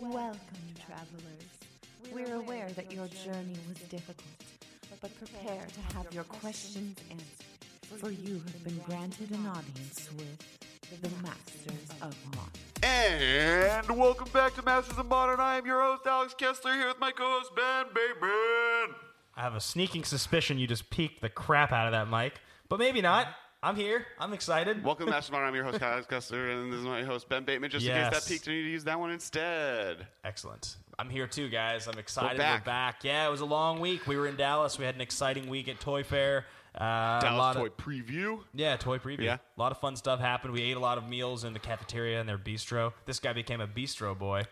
[0.00, 0.38] Welcome,
[0.86, 1.48] travelers.
[2.12, 4.26] We're aware that your journey was difficult,
[5.00, 11.00] but prepare to have your questions answered, for you have been granted an audience with
[11.00, 12.50] the Masters of Modern.
[12.82, 15.40] And welcome back to Masters of Modern.
[15.40, 18.94] I am your host, Alex Kessler, here with my co host, Ben Bateman.
[19.36, 22.34] I have a sneaking suspicion you just peeked the crap out of that mic,
[22.68, 23.28] but maybe not.
[23.64, 24.04] I'm here.
[24.20, 24.84] I'm excited.
[24.84, 25.48] Welcome to Modern.
[25.48, 27.70] I'm your host, Alex Kessler, and this is my host, Ben Bateman.
[27.70, 28.12] Just in Yes.
[28.12, 30.06] case that peaked, I need to use that one instead.
[30.22, 30.76] Excellent.
[30.98, 31.88] I'm here too, guys.
[31.88, 32.36] I'm excited.
[32.36, 32.60] back.
[32.60, 33.04] We're back.
[33.04, 34.06] Yeah, it was a long week.
[34.06, 34.78] We were in Dallas.
[34.78, 36.44] We had an exciting week at Toy Fair.
[36.78, 38.40] Uh, a Dallas lot Toy of, Preview.
[38.52, 39.20] yeah, toy preview.
[39.22, 39.38] Yeah.
[39.56, 40.52] A lot of fun stuff happened.
[40.52, 42.92] We ate a lot of meals in the cafeteria and their bistro.
[43.06, 44.42] This guy became a bistro boy.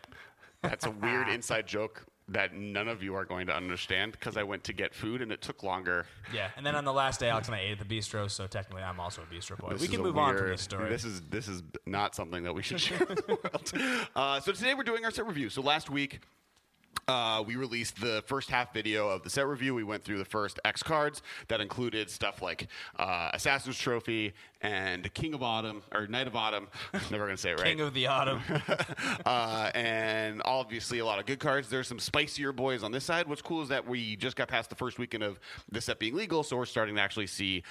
[0.62, 4.42] That's a weird inside joke that none of you are going to understand because I
[4.42, 6.06] went to get food and it took longer.
[6.32, 6.48] Yeah.
[6.56, 8.82] And then on the last day, Alex and I ate at the bistro, so technically
[8.82, 9.70] I'm also a bistro boy.
[9.70, 10.88] This we can move on from this story.
[10.88, 13.72] This is this is not something that we should share with the world.
[14.14, 15.48] Uh, so today we're doing our set review.
[15.48, 16.20] So last week.
[17.08, 19.74] Uh, we released the first half video of the set review.
[19.74, 25.12] We went through the first X cards that included stuff like uh, Assassin's Trophy and
[25.12, 26.68] King of Autumn or Knight of Autumn.
[27.10, 27.66] Never gonna say it right.
[27.66, 28.40] King of the Autumn.
[29.26, 31.68] uh, and obviously a lot of good cards.
[31.68, 33.26] There's some spicier boys on this side.
[33.28, 35.40] What's cool is that we just got past the first weekend of
[35.70, 37.64] the set being legal, so we're starting to actually see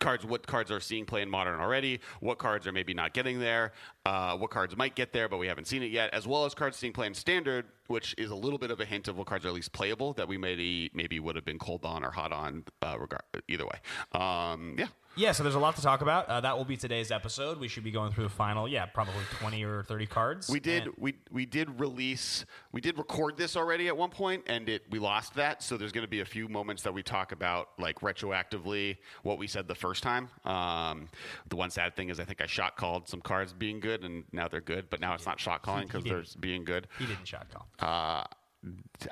[0.00, 0.24] cards.
[0.26, 2.00] What cards are seeing play in modern already?
[2.20, 3.72] What cards are maybe not getting there?
[4.04, 6.12] Uh, what cards might get there, but we haven't seen it yet?
[6.12, 8.84] As well as cards seeing play in standard, which is a little bit of a
[8.84, 11.58] hint of what cards are at least playable that we maybe maybe would have been
[11.58, 12.64] cold on or hot on.
[12.82, 14.20] Uh, regard either way.
[14.20, 14.88] Um, yeah.
[15.16, 16.28] Yeah, so there's a lot to talk about.
[16.28, 17.60] Uh, that will be today's episode.
[17.60, 20.48] We should be going through the final, yeah, probably 20 or 30 cards.
[20.50, 24.42] We did And- we we did release we did record this already at one point
[24.48, 27.02] and it we lost that so there's going to be a few moments that we
[27.02, 30.28] talk about like retroactively what we said the first time.
[30.44, 31.08] Um,
[31.48, 34.24] the one sad thing is I think I shot called some cards being good and
[34.32, 36.88] now they're good but now it's not shot calling because they're being good.
[36.98, 37.68] he didn't shot call.
[37.78, 38.24] Uh,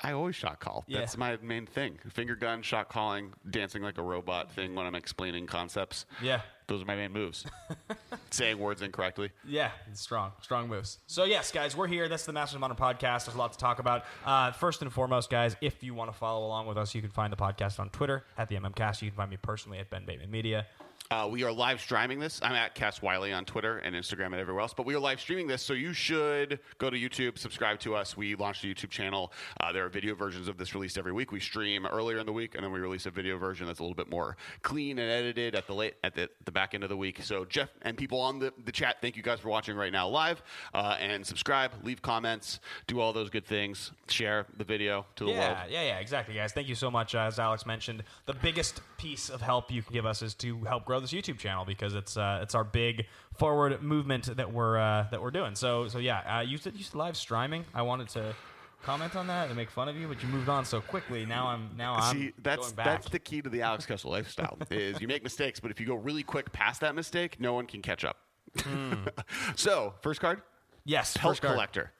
[0.03, 0.83] I always shot call.
[0.87, 0.99] Yeah.
[0.99, 1.99] That's my main thing.
[2.09, 6.05] Finger gun, shot calling, dancing like a robot thing when I'm explaining concepts.
[6.21, 6.41] Yeah.
[6.67, 7.45] Those are my main moves.
[8.31, 9.31] Saying words incorrectly.
[9.45, 10.99] Yeah, strong, strong moves.
[11.07, 12.07] So yes, guys, we're here.
[12.07, 13.25] That's the Masters of Modern podcast.
[13.25, 14.05] There's a lot to talk about.
[14.25, 17.11] Uh, first and foremost, guys, if you want to follow along with us, you can
[17.11, 19.01] find the podcast on Twitter at the MMCast.
[19.01, 20.65] You can find me personally at Ben Bateman Media.
[21.11, 22.39] Uh, we are live streaming this.
[22.41, 24.73] I'm at Cass Wiley on Twitter and Instagram and everywhere else.
[24.73, 28.17] But we are live streaming this, so you should go to YouTube, subscribe to us.
[28.17, 29.31] We launched a YouTube channel.
[29.59, 31.31] Uh, there are video versions of this released every week.
[31.31, 33.83] We stream earlier in the week, and then we release a video version that's a
[33.83, 36.89] little bit more clean and edited at the late at the, the back end of
[36.89, 37.21] the week.
[37.21, 40.07] So Jeff and people on the, the chat, thank you guys for watching right now
[40.07, 40.41] live.
[40.73, 43.91] Uh, and subscribe, leave comments, do all those good things.
[44.07, 45.31] Share the video to the.
[45.31, 45.69] Yeah, world.
[45.69, 46.53] yeah, yeah, exactly, guys.
[46.53, 47.13] Thank you so much.
[47.13, 50.85] As Alex mentioned, the biggest piece of help you can give us is to help
[50.85, 53.05] grow this YouTube channel because it's uh, it's our big
[53.37, 55.55] forward movement that we're uh, that we're doing.
[55.55, 57.65] So so yeah, uh, you said you said live streaming.
[57.73, 58.35] I wanted to
[58.83, 61.25] comment on that and make fun of you, but you moved on so quickly.
[61.25, 62.85] Now I'm now I'm See, that's going back.
[62.85, 64.57] that's the key to the Alex Kessler lifestyle.
[64.69, 67.65] is you make mistakes, but if you go really quick past that mistake, no one
[67.65, 68.17] can catch up.
[69.55, 70.41] so, first card,
[70.85, 71.41] yes, card.
[71.41, 71.91] Collector.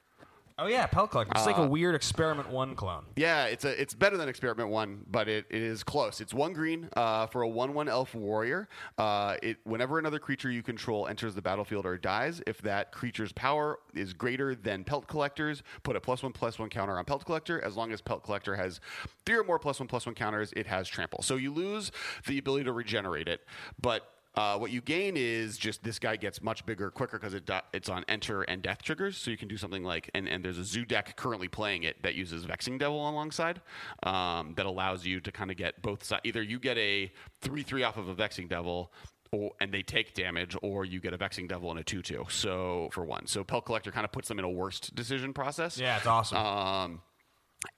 [0.56, 1.32] Oh yeah, Pelt Collector.
[1.34, 3.04] It's like a weird Experiment One clone.
[3.16, 6.20] Yeah, it's a it's better than Experiment One, but it, it is close.
[6.20, 8.68] It's one green uh, for a one one elf warrior.
[8.96, 13.32] Uh, it whenever another creature you control enters the battlefield or dies, if that creature's
[13.32, 17.24] power is greater than Pelt Collector's, put a plus one plus one counter on Pelt
[17.24, 17.60] Collector.
[17.64, 18.80] As long as Pelt Collector has
[19.26, 21.22] three or more plus one plus one counters, it has trample.
[21.22, 21.90] So you lose
[22.28, 23.40] the ability to regenerate it,
[23.80, 27.46] but uh, what you gain is just this guy gets much bigger quicker because it
[27.46, 29.16] do- it's on enter and death triggers.
[29.16, 32.02] So you can do something like, and, and there's a zoo deck currently playing it
[32.02, 33.60] that uses Vexing Devil alongside
[34.02, 36.22] um, that allows you to kind of get both sides.
[36.24, 37.12] Either you get a
[37.42, 38.92] 3 3 off of a Vexing Devil.
[39.32, 42.26] Or, and they take damage, or you get a Vexing Devil and a 2 2.
[42.28, 43.26] So, for one.
[43.26, 45.76] So, Pelt Collector kind of puts them in a worst decision process.
[45.76, 46.38] Yeah, it's awesome.
[46.38, 47.00] Um,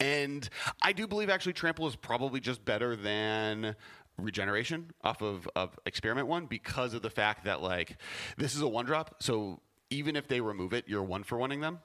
[0.00, 0.48] and
[0.82, 3.74] I do believe actually trample is probably just better than
[4.18, 7.96] regeneration off of, of experiment one because of the fact that like
[8.36, 9.16] this is a one drop.
[9.20, 9.60] So
[9.90, 11.80] even if they remove it, you're one for oneing them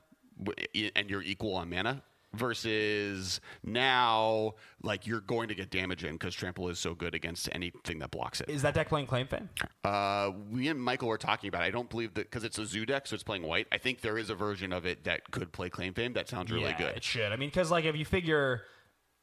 [0.95, 2.04] and you're equal on mana.
[2.33, 7.50] Versus now, like you're going to get damage in because trample is so good against
[7.51, 8.50] anything that blocks it.
[8.50, 9.50] Is that deck playing Claim Fame?
[9.83, 11.63] Uh, we and Michael were talking about.
[11.63, 11.66] It.
[11.66, 13.68] I don't believe that because it's a zoo deck, so it's playing white.
[13.74, 16.13] I think there is a version of it that could play claim fame.
[16.13, 16.95] That sounds really yeah, good.
[16.95, 17.33] It should.
[17.33, 18.62] I mean, because like if you figure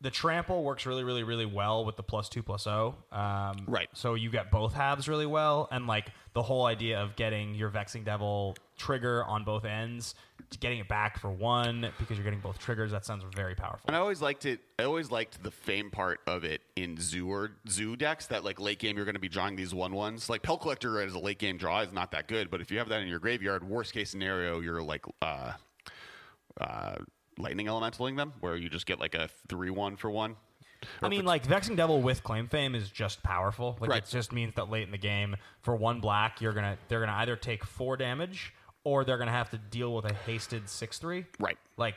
[0.00, 2.94] the trample works really, really, really well with the plus two plus O.
[3.10, 3.88] Um, Right.
[3.94, 7.68] So you get both halves really well, and like the whole idea of getting your
[7.68, 10.14] vexing devil trigger on both ends,
[10.60, 12.92] getting it back for one because you're getting both triggers.
[12.92, 13.82] That sounds very powerful.
[13.88, 14.60] And I always liked it.
[14.78, 18.26] I always liked the fame part of it in zoo or zoo decks.
[18.26, 20.30] That like late game, you're going to be drawing these one ones.
[20.30, 22.78] Like Pelt Collector as a late game draw is not that good, but if you
[22.78, 25.54] have that in your graveyard, worst case scenario, you're like uh,
[26.60, 26.96] uh,
[27.38, 30.36] lightning elementaling them, where you just get like a three one for one.
[31.02, 33.76] I mean, for- like Vexing Devil with Claim Fame is just powerful.
[33.80, 34.02] Like Right.
[34.02, 37.18] it just means that late in the game, for one black, you're gonna they're gonna
[37.18, 38.52] either take four damage
[38.84, 41.26] or they're gonna have to deal with a hasted six three.
[41.38, 41.58] Right.
[41.76, 41.94] Like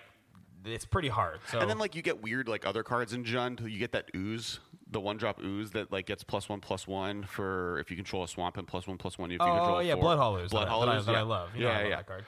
[0.66, 1.40] it's pretty hard.
[1.52, 3.62] So And then like you get weird like other cards in Jund.
[3.70, 4.60] You get that ooze,
[4.90, 8.24] the one drop ooze that like gets plus one plus one for if you control
[8.24, 10.04] a swamp and plus one plus one if you oh, control oh yeah, four.
[10.04, 10.52] Blood Hollows.
[10.52, 11.20] Blood Hollows that, I, that yeah.
[11.20, 11.50] I love.
[11.56, 12.26] You know yeah, I love yeah, that card.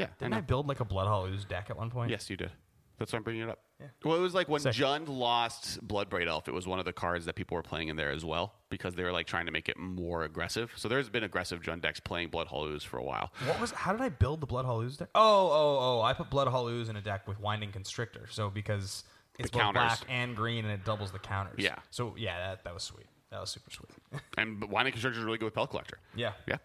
[0.00, 0.06] Yeah.
[0.18, 0.38] Didn't know.
[0.38, 2.10] I, build like a Blood Hollows deck at one point?
[2.10, 2.50] Yes, you did.
[2.98, 3.60] That's why I'm bringing it up.
[4.04, 4.74] Well, it was like when Sick.
[4.74, 7.96] Jund lost Bloodbraid Elf, it was one of the cards that people were playing in
[7.96, 10.70] there as well because they were like trying to make it more aggressive.
[10.76, 13.32] So there's been aggressive Jund decks playing Blood Hollows for a while.
[13.46, 13.70] What was?
[13.70, 15.08] How did I build the Blood Hollows deck?
[15.14, 16.02] Oh, oh, oh!
[16.02, 18.26] I put Blood Hollows in a deck with Winding Constrictor.
[18.30, 19.04] So because
[19.38, 21.54] it's both black and green, and it doubles the counters.
[21.56, 21.76] Yeah.
[21.90, 23.06] So yeah, that, that was sweet.
[23.30, 23.90] That was super sweet.
[24.36, 26.00] And Winding Constrictor is really good with Pelt Collector.
[26.14, 26.32] yeah.
[26.46, 26.56] Yeah.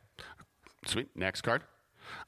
[0.85, 1.07] Sweet.
[1.15, 1.63] Next card.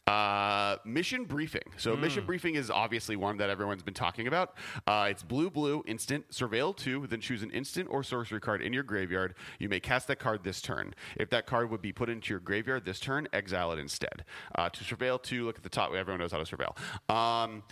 [0.07, 1.63] Uh, mission briefing.
[1.75, 4.55] So mission briefing is obviously one that everyone's been talking about.
[4.87, 8.71] Uh, it's blue, blue, instant, surveil two, then choose an instant or sorcery card in
[8.71, 9.35] your graveyard.
[9.59, 10.95] You may cast that card this turn.
[11.17, 14.23] If that card would be put into your graveyard this turn, exile it instead.
[14.55, 15.93] Uh, to surveil two, look at the top.
[15.93, 16.77] Everyone knows how to surveil.
[17.13, 17.63] Um,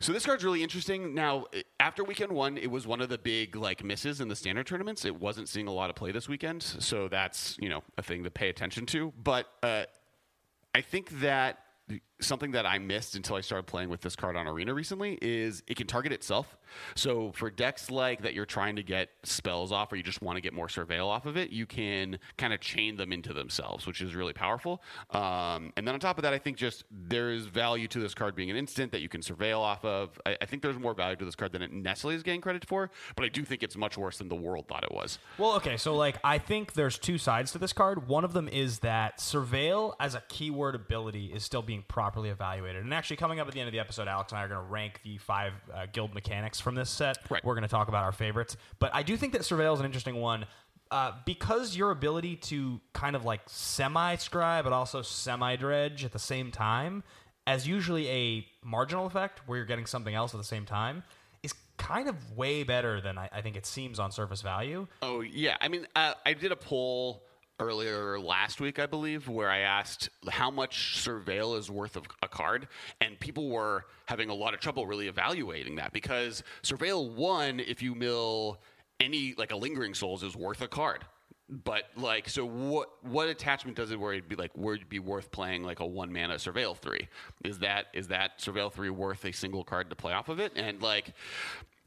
[0.00, 1.14] so this card's really interesting.
[1.14, 1.44] Now,
[1.78, 5.04] after weekend one, it was one of the big like misses in the standard tournaments.
[5.04, 8.24] It wasn't seeing a lot of play this weekend, so that's you know a thing
[8.24, 9.12] to pay attention to.
[9.22, 9.84] But uh,
[10.74, 11.58] I think that
[12.20, 15.62] something that I missed until I started playing with this card on Arena recently is
[15.66, 16.56] it can target itself.
[16.94, 20.36] So for decks like that you're trying to get spells off or you just want
[20.36, 23.86] to get more surveil off of it, you can kind of chain them into themselves,
[23.86, 24.82] which is really powerful.
[25.10, 28.14] Um, and then on top of that, I think just there is value to this
[28.14, 30.20] card being an instant that you can surveil off of.
[30.26, 32.66] I, I think there's more value to this card than it necessarily is getting credit
[32.66, 35.18] for, but I do think it's much worse than the world thought it was.
[35.38, 38.06] Well, okay, so like I think there's two sides to this card.
[38.08, 42.84] One of them is that surveil as a keyword ability is still being properly evaluated.
[42.84, 44.60] And actually, coming up at the end of the episode, Alex and I are going
[44.60, 47.18] to rank the five uh, guild mechanics from this set.
[47.28, 47.44] Right.
[47.44, 49.86] We're going to talk about our favorites, but I do think that surveil is an
[49.86, 50.46] interesting one.
[50.90, 56.10] Uh, because your ability to kind of like semi scry but also semi dredge at
[56.10, 57.04] the same time,
[57.46, 61.04] as usually a marginal effect where you're getting something else at the same time,
[61.44, 64.88] is kind of way better than I, I think it seems on surface value.
[65.00, 67.22] Oh yeah, I mean, uh, I did a poll
[67.60, 72.28] earlier last week, I believe, where I asked how much surveil is worth of a
[72.28, 72.68] card,
[73.00, 77.82] and people were having a lot of trouble really evaluating that because surveil one, if
[77.82, 78.60] you mill
[78.98, 81.04] any like a lingering souls, is worth a card.
[81.48, 82.90] But like, so what?
[83.02, 86.12] What attachment does it where it'd be like, would be worth playing like a one
[86.12, 87.08] mana surveil three?
[87.44, 90.52] Is that is that surveil three worth a single card to play off of it?
[90.54, 91.12] And like,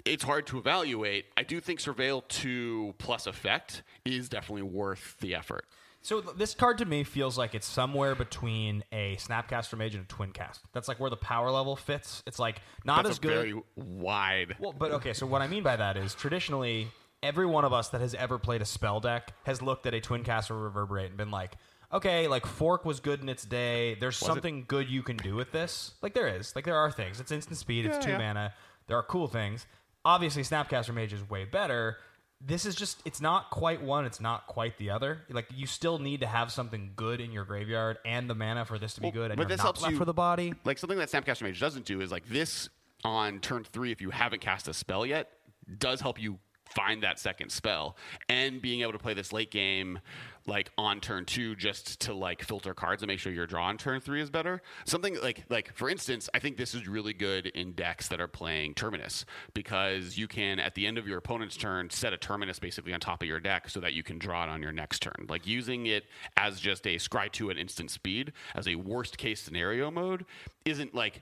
[0.05, 1.25] it's hard to evaluate.
[1.37, 5.65] I do think Surveil 2 plus effect is definitely worth the effort.
[6.01, 10.03] So th- this card to me feels like it's somewhere between a Snapcaster Mage and
[10.03, 10.59] a Twincast.
[10.73, 12.21] That's like where the power level fits.
[12.27, 13.33] It's like not That's as a good.
[13.33, 14.57] very wide.
[14.59, 15.13] Well, but okay.
[15.13, 16.89] So what I mean by that is traditionally,
[17.21, 20.01] every one of us that has ever played a spell deck has looked at a
[20.01, 21.53] Twincast or Reverberate and been like,
[21.93, 23.95] okay, like Fork was good in its day.
[23.95, 25.93] There's something good you can do with this.
[26.01, 26.53] Like there is.
[26.53, 27.21] Like there are things.
[27.21, 27.85] It's instant speed.
[27.85, 28.17] It's two yeah.
[28.17, 28.53] mana.
[28.87, 29.65] There are cool things.
[30.05, 31.97] Obviously, Snapcaster Mage is way better.
[32.45, 35.21] This is just, it's not quite one, it's not quite the other.
[35.29, 38.77] Like, you still need to have something good in your graveyard and the mana for
[38.77, 40.53] this to be Well, good, and but this not helps you- for the body.
[40.65, 42.67] Like something that Snapcaster Mage doesn't do is like this
[43.05, 45.31] on turn three, if you haven't cast a spell yet,
[45.77, 46.37] does help you
[46.75, 47.95] find that second spell.
[48.27, 49.99] And being able to play this late game
[50.45, 53.77] like on turn two just to like filter cards and make sure your draw on
[53.77, 54.61] turn three is better.
[54.85, 58.27] Something like like for instance, I think this is really good in decks that are
[58.27, 62.59] playing Terminus because you can at the end of your opponent's turn set a Terminus
[62.59, 65.01] basically on top of your deck so that you can draw it on your next
[65.01, 65.25] turn.
[65.29, 66.05] Like using it
[66.37, 70.25] as just a scry two at instant speed as a worst case scenario mode
[70.65, 71.21] isn't like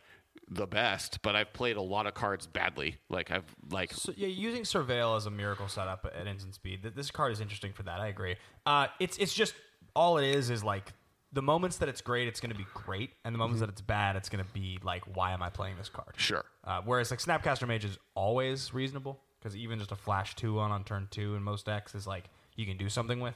[0.50, 2.98] the best, but I've played a lot of cards badly.
[3.10, 6.82] Like I've like So, yeah, using Surveil as a miracle setup at instant speed.
[6.84, 8.00] th- This card is interesting for that.
[8.00, 8.36] I agree.
[8.66, 9.54] Uh, it's it's just
[9.96, 10.92] all it is is like
[11.34, 13.80] the moments that it's great, it's going to be great, and the moments that it's
[13.82, 16.14] bad, it's going to be like, why am I playing this card?
[16.18, 16.44] sure.
[16.66, 20.72] Uh, whereas like Snapcaster Mage is always reasonable because even just a flash two on
[20.72, 22.26] on turn two in most decks is like
[22.58, 23.36] you can do something with.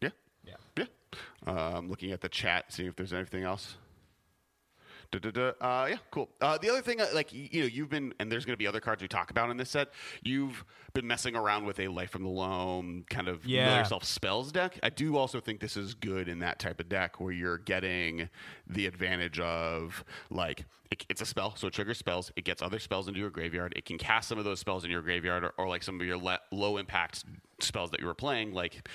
[0.00, 0.10] Yeah.
[0.44, 0.54] Yeah.
[0.76, 0.84] Yeah.
[1.46, 3.76] Uh, I'm looking at the chat, seeing if there's anything else.
[5.12, 6.28] Uh, yeah, cool.
[6.40, 8.66] Uh, the other thing, uh, like you know, you've been, and there's going to be
[8.66, 9.88] other cards we talk about in this set.
[10.22, 13.78] You've been messing around with a Life from the Loam kind of know Yeah.
[13.78, 14.78] yourself spells deck.
[14.82, 18.28] I do also think this is good in that type of deck where you're getting
[18.66, 22.30] the advantage of like it, it's a spell, so it triggers spells.
[22.36, 23.72] It gets other spells into your graveyard.
[23.76, 26.06] It can cast some of those spells in your graveyard, or, or like some of
[26.06, 27.24] your le- low impact
[27.60, 28.86] spells that you were playing, like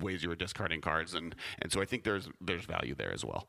[0.00, 3.24] ways you were discarding cards, and and so I think there's there's value there as
[3.24, 3.48] well.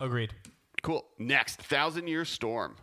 [0.00, 0.34] Agreed.
[0.82, 1.06] Cool.
[1.18, 2.76] Next, Thousand Year Storm.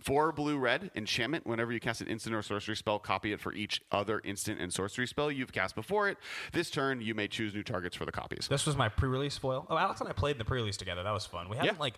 [0.00, 1.46] Four blue red enchantment.
[1.46, 4.72] Whenever you cast an instant or sorcery spell, copy it for each other instant and
[4.72, 6.18] sorcery spell you've cast before it.
[6.52, 8.46] This turn, you may choose new targets for the copies.
[8.48, 9.66] This was my pre-release foil.
[9.70, 11.02] Oh, Alex and I played in the pre-release together.
[11.02, 11.48] That was fun.
[11.48, 11.80] We haven't Yeah.
[11.80, 11.94] like,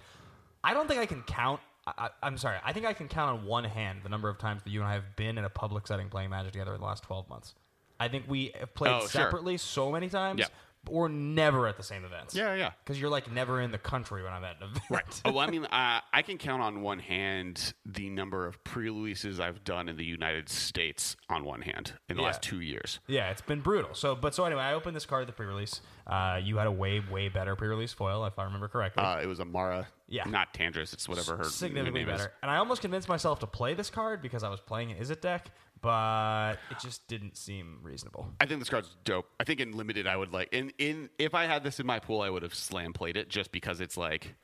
[0.63, 1.61] I don't think I can count.
[1.87, 2.59] I, I, I'm sorry.
[2.65, 4.89] I think I can count on one hand the number of times that you and
[4.89, 7.55] I have been in a public setting playing Magic together in the last 12 months.
[8.01, 9.09] I think we have played Oh, sure.
[9.09, 10.47] separately so many times, Yeah.
[10.89, 12.35] But we're never at the same events.
[12.35, 12.71] Yeah, yeah.
[12.85, 14.85] Because you're like never in the country when I'm at an event.
[14.91, 15.23] Right.
[15.25, 19.39] oh, well, I mean, uh, I can count on one hand the number of pre-releases
[19.41, 22.27] I've done in the United States on one hand in the Yeah.
[22.29, 23.01] last two years.
[23.07, 23.95] Yeah, it's been brutal.
[23.95, 25.81] So, but so anyway, I opened this card at the pre-release.
[26.07, 29.03] Uh, you had a way, way better pre-release foil, if I remember correctly.
[29.05, 30.25] Uh, it was a Mara, Yeah.
[30.25, 30.95] not Tandris.
[30.95, 32.21] It's whatever her significantly name is.
[32.21, 32.33] better.
[32.43, 35.21] And I almost convinced myself to play this card because I was playing an Izzet
[35.21, 38.29] deck, but it just didn't seem reasonable.
[38.41, 39.27] I think this card's dope.
[39.39, 41.99] I think in limited, I would like in in if I had this in my
[41.99, 44.35] pool, I would have slam played it just because it's like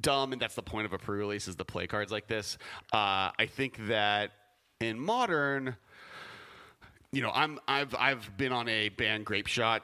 [0.00, 2.58] dumb, and that's the point of a pre-release is to play cards like this.
[2.92, 4.32] Uh, I think that
[4.80, 5.76] in modern,
[7.12, 9.80] you know, I'm I've I've been on a ban Grapeshot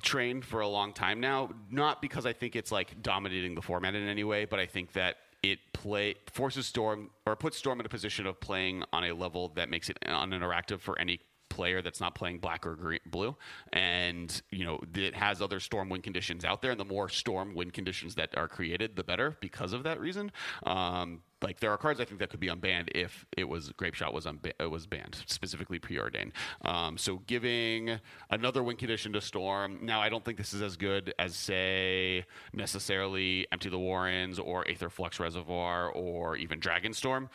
[0.00, 1.50] train for a long time now.
[1.70, 4.92] Not because I think it's like dominating the format in any way, but I think
[4.92, 9.12] that it play forces Storm or puts Storm in a position of playing on a
[9.12, 11.20] level that makes it uninteractive for any
[11.52, 13.36] player that's not playing black or green, blue,
[13.72, 17.54] and you know it has other storm wind conditions out there, and the more storm
[17.54, 20.32] wind conditions that are created, the better because of that reason.
[20.64, 24.12] Um, like there are cards I think that could be unbanned if it was Grapeshot
[24.12, 26.32] was unba- was banned, specifically preordained.
[26.64, 27.98] Um, so giving
[28.30, 29.78] another win condition to Storm.
[29.82, 34.64] Now I don't think this is as good as say necessarily Empty the Warrens or
[34.64, 37.28] Aetherflux Reservoir or even Dragon Storm.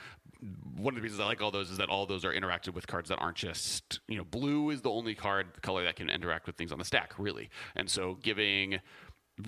[0.76, 2.88] One of the reasons I like all those is that all those are interacted with
[2.88, 6.48] cards that aren't just you know blue is the only card color that can interact
[6.48, 8.80] with things on the stack really, and so giving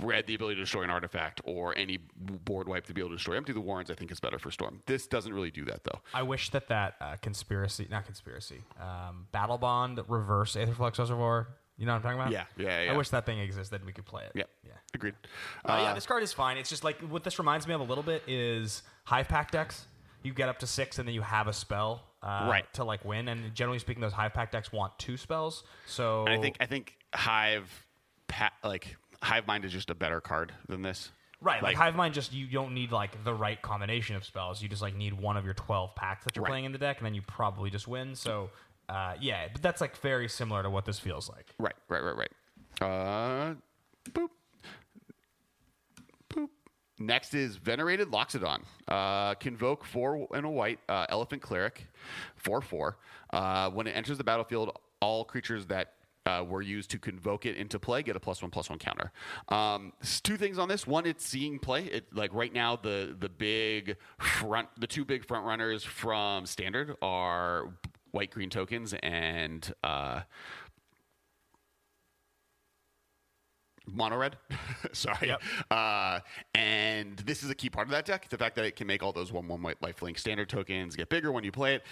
[0.01, 1.97] red the ability to destroy an artifact or any
[2.45, 4.51] board wipe to be able to destroy empty the warrens i think is better for
[4.51, 8.61] storm this doesn't really do that though I wish that that uh, conspiracy, not conspiracy,
[8.79, 11.47] um, Battlebond reverse Aetherflux Reservoir.
[11.77, 12.31] You know what I'm talking about?
[12.31, 12.93] Yeah, yeah, yeah.
[12.93, 14.31] I wish that thing existed and we could play it.
[14.35, 14.73] yeah yeah.
[14.93, 15.15] agreed
[15.63, 16.57] Uh, yeah, this card is fine.
[16.57, 19.85] It's just like what this reminds me of a little bit is Hive Pact decks.
[20.23, 22.65] You get up to six and then you have a spell uh, Right.
[22.73, 23.27] to like win.
[23.29, 25.63] And generally speaking, those Hive Pact decks want two spells.
[25.85, 27.87] So and i think i think hive
[28.27, 31.11] pa- like hive mind is just a better card than this
[31.41, 34.61] Right, like, Like- Hive Mind, just you don't need like the right combination of spells.
[34.61, 36.49] You just like need one of your twelve pacts that you're Right.
[36.49, 38.13] playing in the deck, and then you probably just win.
[38.13, 38.49] So,
[38.89, 41.55] uh, yeah, but that's like very similar to what this feels like.
[41.57, 42.31] right right right right
[42.81, 43.53] uh
[44.03, 44.29] boop boop
[46.99, 48.63] Next is Venerated Loxodon.
[48.87, 51.87] Uh, convoke four and a white uh, Elephant Cleric,
[52.35, 52.97] 4 4.
[53.31, 55.93] Uh, when it enters the battlefield, all creatures that
[56.25, 59.11] uh, were used to convoke it into play get a plus one plus one counter.
[59.47, 60.85] Um, two things on this.
[60.85, 61.85] One, it's seeing play.
[61.85, 66.97] It like right now the the big front, the two big front runners from standard
[67.01, 67.73] are
[68.11, 69.71] white green tokens and
[73.91, 74.37] uh, mono red.
[74.93, 75.27] Sorry.
[75.27, 75.41] Yep.
[75.71, 76.19] Uh,
[76.55, 78.27] and this is a key part of that deck.
[78.29, 81.09] The fact that it can make all those one one white lifelink standard tokens get
[81.09, 81.83] bigger when you play it.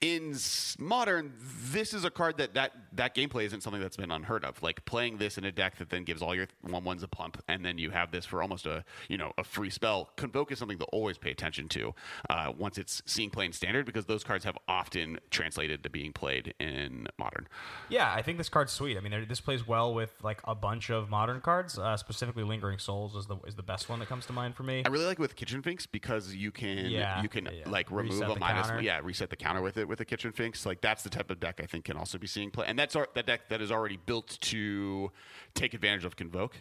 [0.00, 0.36] In
[0.78, 1.32] modern,
[1.72, 4.62] this is a card that, that that gameplay isn't something that's been unheard of.
[4.62, 7.42] Like playing this in a deck that then gives all your one ones a pump,
[7.48, 10.10] and then you have this for almost a you know a free spell.
[10.14, 11.94] Convoke is something to always pay attention to
[12.30, 16.54] uh, once it's seen playing standard because those cards have often translated to being played
[16.60, 17.48] in modern.
[17.88, 18.96] Yeah, I think this card's sweet.
[18.96, 21.76] I mean, this plays well with like a bunch of modern cards.
[21.76, 24.62] Uh, specifically, Lingering Souls is the is the best one that comes to mind for
[24.62, 24.84] me.
[24.86, 27.68] I really like it with Kitchen Finks because you can Yeah, you can yeah.
[27.68, 28.82] like remove Reset a minus counter.
[28.82, 31.40] yeah reset the counter with it with a Kitchen Finks like that's the type of
[31.40, 33.72] deck I think can also be seeing play and that's our, that deck that is
[33.72, 35.10] already built to
[35.54, 36.56] take advantage of Convoke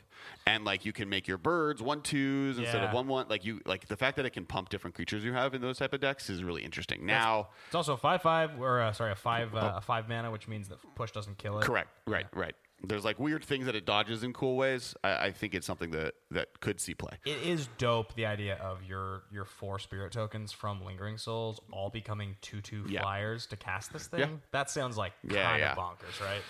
[0.46, 3.62] and like you can make your birds one twos instead of one one like you
[3.66, 6.00] like the fact that it can pump different creatures you have in those type of
[6.00, 7.50] decks is really interesting now.
[7.68, 10.48] It's also a five five or uh, sorry a five uh, a five mana, which
[10.48, 11.64] means that push doesn't kill it.
[11.64, 11.90] Correct.
[12.06, 12.26] Right.
[12.34, 12.56] Right.
[12.84, 14.96] There's like weird things that it dodges in cool ways.
[15.04, 17.18] I, I think it's something that that could see play.
[17.26, 21.90] It is dope the idea of your your four spirit tokens from Lingering Souls all
[21.90, 23.02] becoming two two Yeah.
[23.02, 24.20] flyers to cast this thing.
[24.20, 24.28] Yeah.
[24.52, 26.42] That sounds like Yeah, kind of bonkers, right?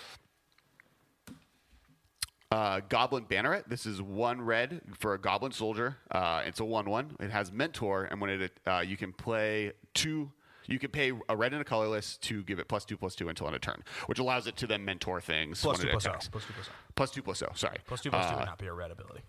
[2.50, 3.64] Uh, Goblin Banneret.
[3.68, 5.96] This is one red for a Goblin Soldier.
[6.10, 7.14] Uh, it's a one-one.
[7.20, 10.30] It has Mentor, and when it uh, you can play two.
[10.68, 13.28] You can pay a red and a colorless to give it plus two plus two
[13.28, 15.60] until end of turn, which allows it to then mentor things.
[15.60, 16.10] Plus two plus oh.
[16.30, 16.74] Plus two plus oh.
[16.94, 17.52] Plus two plus oh.
[17.54, 17.78] Sorry.
[17.86, 19.22] Plus two plus two Uh, would not be a red ability.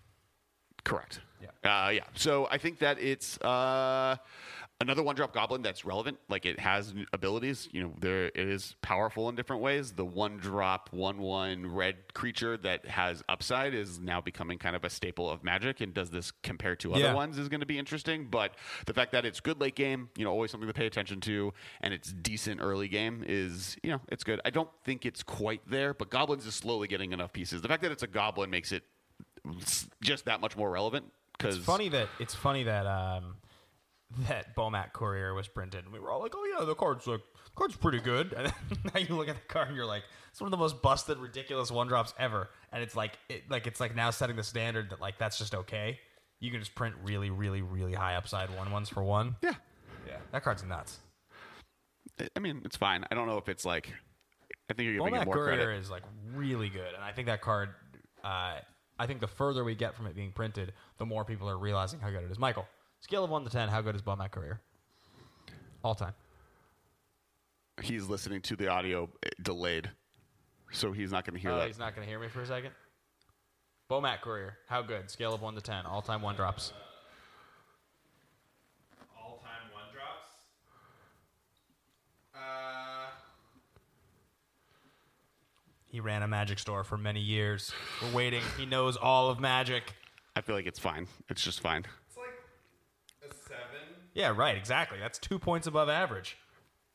[0.84, 1.22] Correct.
[1.42, 1.86] Yeah.
[1.86, 2.04] Uh, yeah.
[2.14, 3.38] So I think that it's.
[3.40, 4.18] Uh,
[4.82, 6.18] another one drop goblin that's relevant.
[6.30, 7.68] Like it has abilities.
[7.72, 9.92] You know, there it is powerful in different ways.
[9.92, 14.84] The one drop one one red creature that has upside is now becoming kind of
[14.84, 15.82] a staple of Magic.
[15.82, 17.14] And does this compare to other Yeah.
[17.14, 18.28] ones is going to be interesting.
[18.30, 18.56] But
[18.86, 21.54] the fact that it's good late game, you know, always something to pay attention to,
[21.82, 24.40] and it's decent early game is you know it's good.
[24.46, 27.62] I don't think it's quite there, but goblins is slowly getting enough pieces.
[27.62, 28.84] The fact that it's a goblin makes it
[30.02, 31.06] just that much more relevant.
[31.38, 33.36] Because It's funny that it's funny that um,
[34.28, 37.20] that Bomat Courier was printed, and we were all like, "Oh yeah, the card's like
[37.20, 38.54] the card's pretty good." And then
[38.94, 41.18] now you look at the card, and you're like, "It's one of the most busted,
[41.18, 44.90] ridiculous one drops ever." And it's like, it, like it's like now setting the standard
[44.92, 46.00] that like that's just okay.
[46.40, 49.36] You can just print really, really, really high upside one ones for one.
[49.44, 49.54] yeah.
[50.08, 51.00] Yeah, that card's nuts.
[52.20, 53.06] I- I mean, it's fine.
[53.12, 53.94] I don't know if it's like.
[54.70, 55.80] I think you're giving Bomat it more Courier credit.
[55.80, 57.70] is like really good, and I think that card.
[58.24, 58.56] Uh,
[59.02, 62.00] I think the further we get from it being printed, the more people are realizing
[62.02, 62.38] how good it is.
[62.38, 62.68] Michael,
[63.02, 64.62] scale of one to ten, how good is Bomat Courier?
[65.84, 66.14] All time.
[67.82, 69.90] He's listening to the audio eh, delayed,
[70.72, 71.68] so he's not going to hear Oh, that.
[71.68, 72.72] he's not going to hear me for a second.
[73.90, 75.10] Bomat Courier, how good?
[75.10, 76.74] Scale of one to ten, all time one drops.
[79.18, 80.36] All time one drops.
[82.36, 83.12] Uh,
[85.88, 87.72] He ran a magic store for many years.
[88.04, 88.44] We're waiting.
[88.58, 89.96] He knows all of magic.
[90.36, 91.08] I feel like it's fine.
[91.30, 91.84] It's just fine.
[92.08, 93.99] it's like a seven.
[94.14, 94.58] Yeah, right.
[94.58, 95.00] Exactly.
[95.00, 96.38] That's two points above average.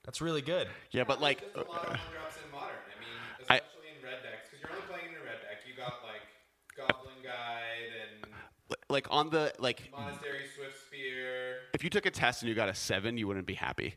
[0.04, 0.68] That's really good.
[0.90, 2.76] Yeah, but like, There's a lot of one drops in modern.
[2.76, 5.62] I mean, I- in red decks, because you're only playing in a red deck.
[5.66, 6.20] You got like
[6.76, 7.92] Goblin Guide
[8.24, 8.32] and
[8.90, 11.56] like on the like, Monastery Swift Spear.
[11.72, 13.94] if you took a test and you got a seven, you wouldn't be happy.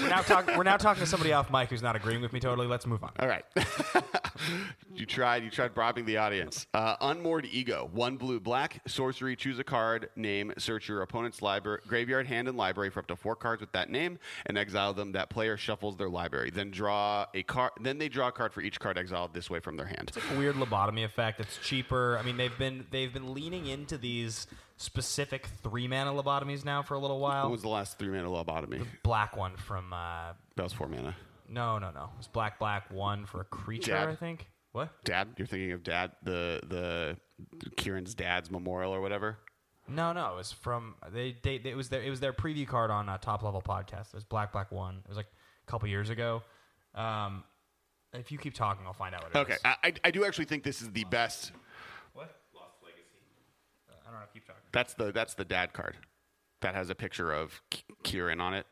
[0.00, 0.56] We're now talking.
[0.56, 2.66] We're now talking to somebody off mic who's not agreeing with me totally.
[2.66, 3.12] Let's move on.
[3.18, 3.44] All right.
[4.94, 5.44] you tried.
[5.44, 6.66] You tried bribing the audience.
[6.74, 7.88] Uh, Unmoored Ego.
[7.92, 8.80] One blue, black.
[8.86, 9.36] Sorcery.
[9.36, 10.10] Choose a card.
[10.16, 10.52] Name.
[10.58, 13.90] Search your opponent's library, graveyard, hand, and library for up to four cards with that
[13.90, 15.12] name, and exile them.
[15.12, 16.50] That player shuffles their library.
[16.50, 17.72] Then draw a card.
[17.80, 20.12] Then they draw a card for each card exiled this way from their hand.
[20.16, 21.40] It's a weird lobotomy effect.
[21.40, 22.18] It's cheaper.
[22.18, 26.94] I mean, they've been they've been leaning into these specific three mana lobotomies now for
[26.94, 27.44] a little while.
[27.44, 28.80] When was the last three mana lobotomy?
[28.80, 31.14] The black one from uh, That was four mana.
[31.48, 32.04] no no no.
[32.14, 33.92] It was black black one for a creature.
[33.92, 34.08] Dad.
[34.08, 34.48] I think.
[34.72, 34.90] What?
[35.04, 37.16] Dad, you're thinking of Dad, the the
[37.76, 39.38] Kieran's dad's memorial or whatever.
[39.86, 40.32] No no.
[40.32, 41.36] It was from they.
[41.42, 44.08] they it was their it was their preview card on uh, top level podcast.
[44.08, 44.96] It was black black one.
[45.04, 46.42] It was like a couple years ago.
[46.94, 47.44] Um,
[48.12, 49.56] if you keep talking, I'll find out what it is.
[49.58, 51.50] Okay, I, I- do actually think this is the best.
[52.12, 52.34] What?
[52.54, 53.02] Lost Legacy.
[53.90, 54.26] I don't know.
[54.32, 54.53] Keep talking.
[54.74, 55.96] That's the that's the dad card.
[56.60, 58.66] That has a picture of K- Kieran on it.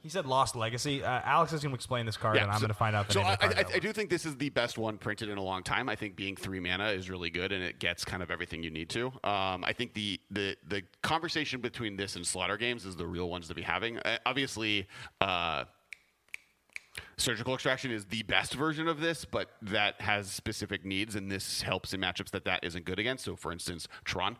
[0.00, 1.02] He said Lost Legacy.
[1.02, 3.08] Uh, Alex is going to explain this card, and I'm so- going to find out
[3.08, 3.36] the so I.
[3.40, 3.64] I.
[3.74, 5.88] I do think this is the best one printed in a long time.
[5.88, 8.70] I think being three mana is really good, and it gets kind of everything you
[8.70, 9.06] need to.
[9.24, 13.28] Um, I think the, the the conversation between this and Slaughter Games is the real
[13.28, 13.98] ones to be having.
[13.98, 14.86] Uh, obviously.
[15.20, 15.64] Uh,
[17.18, 21.62] Surgical extraction is the best version of this, but that has specific needs, and this
[21.62, 23.24] helps in matchups that that isn't good against.
[23.24, 24.36] So, for instance, Tron.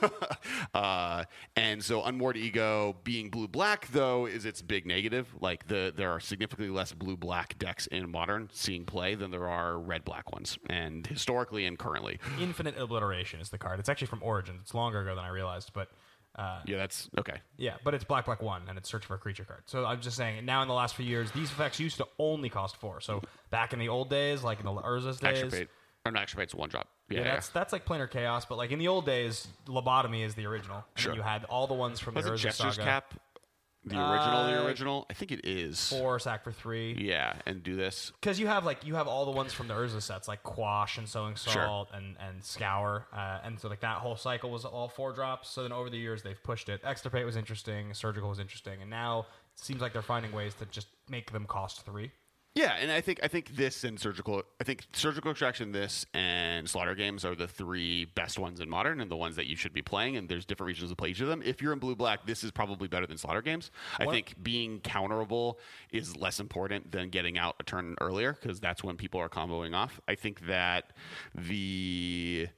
[0.74, 5.28] uh, and so, Unmoored Ego being blue black, though, is its big negative.
[5.40, 9.48] Like, the there are significantly less blue black decks in modern seeing play than there
[9.48, 12.18] are red black ones, and historically and currently.
[12.40, 13.78] Infinite Obliteration is the card.
[13.78, 14.60] It's actually from Origins.
[14.62, 15.88] It's longer ago than I realized, but
[16.36, 17.40] uh, Yeah, that's okay.
[17.56, 19.62] yeah, but it's black black one, and it's search for a creature card.
[19.66, 20.44] So I'm just saying.
[20.44, 23.00] Now in the last few years, these effects used to only cost four.
[23.00, 25.68] So back in the old days, like in the Urza's days, Extirpate.
[26.06, 26.88] Or not Extirpate, it's one drop.
[27.10, 28.44] Yeah, yeah, that's that's like planar chaos.
[28.44, 30.84] But like in the old days, lobotomy is the original.
[30.94, 31.14] And Sure.
[31.14, 32.84] You had all the ones from Was the Urza Jester's saga.
[32.84, 33.14] Cap?
[33.88, 35.06] The original, the Uh, original?
[35.10, 35.88] I think it is.
[35.88, 36.94] Four sack for three.
[36.98, 38.12] Yeah, and do this.
[38.20, 40.98] because you have like you have all the ones from the Urza sets like Quash
[40.98, 41.36] and Sowing.
[41.36, 45.48] Salt and and Scour, uh, and so like that whole cycle was all four drops.
[45.50, 46.80] So then over the years they've pushed it.
[46.84, 49.20] Extirpate was interesting, Surgical was interesting, and now
[49.54, 52.10] it seems like they're finding ways to just make them cost three.
[52.54, 56.68] Yeah, and I think I think this and surgical I think surgical extraction, this and
[56.68, 59.72] slaughter games are the three best ones in modern and the ones that you should
[59.72, 60.16] be playing.
[60.16, 61.40] And there's different regions to play each of them.
[61.44, 63.70] If you're in blue black, this is probably better than slaughter games.
[63.98, 65.56] I think being counterable
[65.92, 69.74] is less important than getting out a turn earlier because that's when people are comboing
[69.74, 70.00] off.
[70.08, 70.92] I think that
[71.34, 72.48] the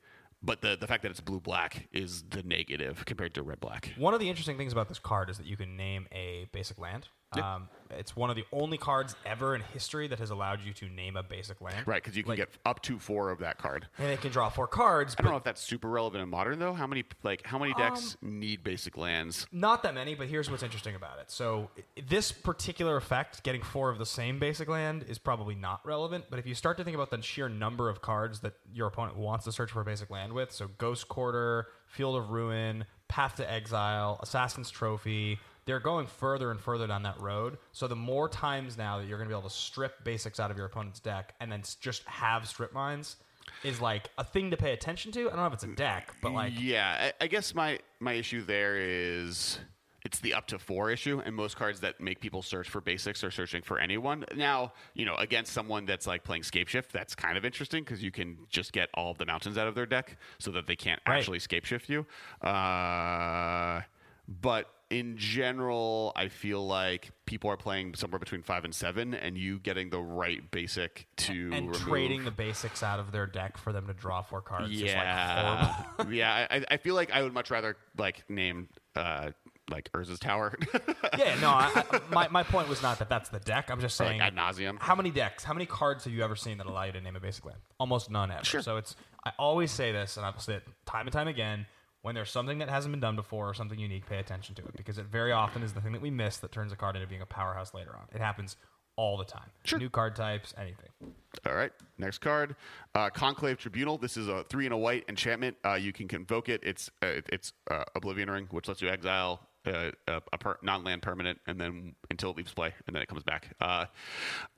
[0.43, 3.93] but the the fact that it's blue black is the negative compared to red black.
[3.99, 6.79] One of the interesting things about this card is that you can name a basic
[6.79, 7.09] land.
[7.37, 7.55] Yeah.
[7.57, 10.89] Um, it's one of the only cards ever in history that has allowed you to
[10.89, 11.87] name a basic land.
[11.87, 13.87] Right, because you can Like- get up to four of that card.
[13.99, 16.59] And it can draw four cards, I don't know if that's super relevant in modern
[16.59, 16.73] though.
[16.73, 19.47] How many like how many decks need basic lands?
[19.53, 21.31] Not that many, but here's what's interesting about it.
[21.31, 21.71] So
[22.09, 26.27] this particular effect, getting four of the same basic land, is probably not relevant.
[26.31, 29.17] But if you start to think about the sheer number of cards that your opponent
[29.17, 33.37] wants to search for a basic land with, so Ghost Quarter, Field of Ruin, Path
[33.37, 35.39] to Exile, Assassin's Trophy,
[35.71, 37.57] they're going further and further down that road.
[37.71, 40.51] So the more times now that you're going to be able to strip basics out
[40.51, 43.15] of your opponent's deck and then just have strip mines
[43.63, 45.21] is like a thing to pay attention to.
[45.21, 48.15] I don't know if it's a deck, but like yeah, I, I guess my my
[48.15, 49.61] issue there is
[50.05, 53.23] it's the up to four issue, and most cards that make people search for basics
[53.23, 54.25] are searching for anyone.
[54.35, 58.11] Now, you know, against someone that's like playing Scapeshift, that's kind of interesting because you
[58.11, 61.01] can just get all of the mountains out of their deck so that they can't
[61.07, 61.19] Right.
[61.19, 62.07] actually Scapeshift you.
[62.49, 63.83] Uh,
[64.41, 69.39] but in general, I feel like people are playing somewhere between five and seven, and
[69.39, 71.81] you getting the right basic to and remove.
[71.81, 74.71] trading the basics out of their deck for them to draw four cards.
[74.71, 76.47] is like Yeah, yeah.
[76.51, 79.31] I, I feel like I would much rather like name uh
[79.71, 80.59] like Urza's Tower,
[81.17, 81.51] yeah, no.
[81.51, 83.71] I, I, my my point was not that that's the deck.
[83.71, 84.79] I'm just like saying ad nauseum.
[84.81, 85.45] How many decks?
[85.45, 87.59] How many cards have you ever seen that allow you to name a basic land?
[87.79, 88.45] Almost none ever.
[88.45, 88.63] Sure.
[88.63, 91.67] So it's I always say this, and I'll say it time and time again.
[92.03, 94.77] When there's something that hasn't been done before or something unique, pay attention to it
[94.77, 97.07] because it very often is the thing that we miss that turns a card into
[97.07, 98.07] being a powerhouse later on.
[98.15, 98.57] It happens
[98.97, 99.51] all the time.
[99.65, 99.79] Sure.
[99.79, 100.89] New card types, anything.
[101.47, 102.57] All right, next card,
[102.95, 103.99] uh, Conclave Tribunal.
[103.99, 105.57] This is a three and a white enchantment.
[105.65, 106.61] Uh, you can convoke it.
[106.63, 111.03] It's uh, it's uh, Oblivion Ring, which lets you exile uh, a, a per- non-land
[111.03, 113.55] permanent, and then until it leaves play, and then it comes back.
[113.61, 113.87] Uh,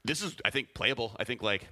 [0.05, 1.17] this is, I think, playable.
[1.19, 1.69] I think like.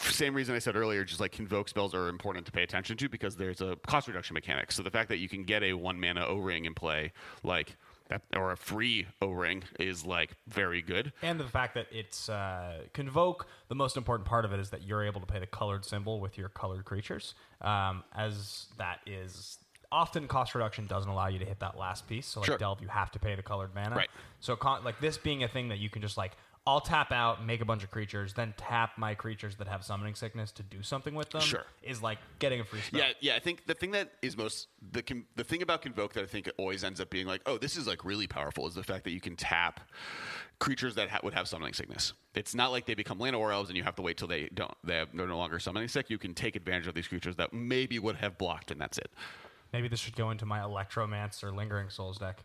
[0.00, 3.08] Same reason I said earlier, just like convoke spells are important to pay attention to
[3.08, 4.72] because there's a cost reduction mechanic.
[4.72, 7.12] So the fact that you can get a one mana O ring in play,
[7.42, 7.76] like
[8.08, 11.12] that, or a free O ring, is like very good.
[11.22, 14.82] And the fact that it's uh, convoke, the most important part of it is that
[14.82, 19.58] you're able to pay the colored symbol with your colored creatures, um, as that is
[19.92, 22.26] often cost reduction doesn't allow you to hit that last piece.
[22.26, 22.58] So like Sure.
[22.58, 23.94] delve, you have to pay the colored mana.
[23.94, 24.10] Right.
[24.40, 26.32] So con- like this being a thing that you can just like.
[26.66, 30.16] I'll tap out, make a bunch of creatures, then tap my creatures that have summoning
[30.16, 31.40] sickness to do something with them.
[31.40, 31.64] Sure.
[31.82, 33.00] is like getting a free spell.
[33.00, 33.36] Yeah, yeah.
[33.36, 36.26] I think the thing that is most the con- the thing about convoke that I
[36.26, 39.04] think always ends up being like, oh, this is like really powerful is the fact
[39.04, 39.80] that you can tap
[40.58, 42.14] creatures that ha- would have summoning sickness.
[42.34, 44.48] It's not like they become land or elves and you have to wait till they
[44.52, 46.10] don't they have, they're no longer summoning sick.
[46.10, 49.10] You can take advantage of these creatures that maybe would have blocked, and that's it.
[49.72, 52.44] Maybe this should go into my Electromancer Lingering Souls deck.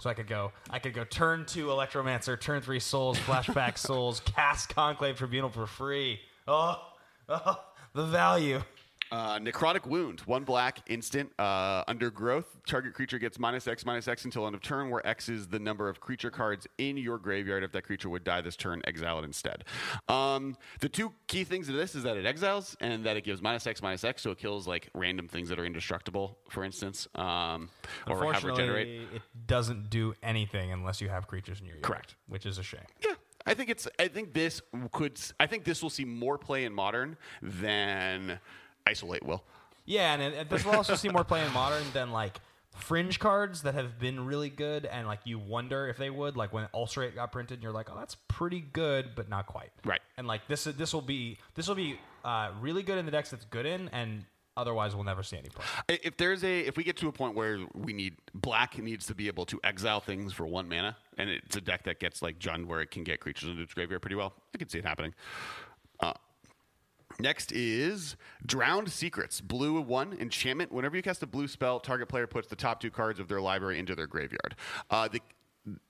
[0.00, 4.20] So I could go, I could go turn two Electromancer, turn three Souls, flashback Souls,
[4.20, 6.20] cast Conclave Tribunal for free.
[6.46, 6.80] Oh,
[7.28, 7.60] oh
[7.94, 8.60] the value.
[9.10, 12.58] Uh, necrotic wound, one black, instant, uh, undergrowth.
[12.66, 15.58] Target creature gets minus X, minus X until end of turn, where X is the
[15.58, 17.64] number of creature cards in your graveyard.
[17.64, 19.64] If that creature would die this turn, exile it instead.
[20.08, 23.40] Um, the two key things of this is that it exiles and that it gives
[23.40, 27.08] minus X, minus X, so it kills like random things that are indestructible, for instance,
[27.14, 27.70] um,
[28.06, 29.02] or have regenerate.
[29.14, 31.84] It doesn't do anything unless you have creatures in your yard.
[31.84, 32.14] Correct.
[32.28, 32.80] Which is a shame.
[33.02, 33.14] Yeah,
[33.46, 33.88] I think it's.
[33.98, 34.60] I think this
[34.92, 35.18] could.
[35.40, 38.38] I think this will see more play in modern than
[38.88, 39.44] isolate will.
[39.84, 42.40] Yeah, and it, this will also see more play in modern than like
[42.76, 46.36] fringe cards that have been really good, and like you wonder if they would.
[46.36, 49.70] Like when Ulcerate got printed, and you're like, oh, that's pretty good, but not quite.
[49.84, 50.00] Right.
[50.16, 53.30] And like this, this will be this will be uh, really good in the decks
[53.30, 54.24] that's good in, and
[54.56, 55.64] otherwise we'll never see any play.
[56.02, 59.14] If there's a, if we get to a point where we need black needs to
[59.14, 62.38] be able to exile things for one mana, and it's a deck that gets like
[62.38, 64.84] Jund where it can get creatures into its graveyard pretty well, I can see it
[64.84, 65.14] happening.
[66.00, 66.12] Uh,
[67.20, 70.72] next is Drowned Secrets, blue one enchantment.
[70.72, 73.40] Whenever you cast a blue spell, target player puts the top two cards of their
[73.40, 74.54] library into their graveyard.
[74.90, 75.20] Uh, the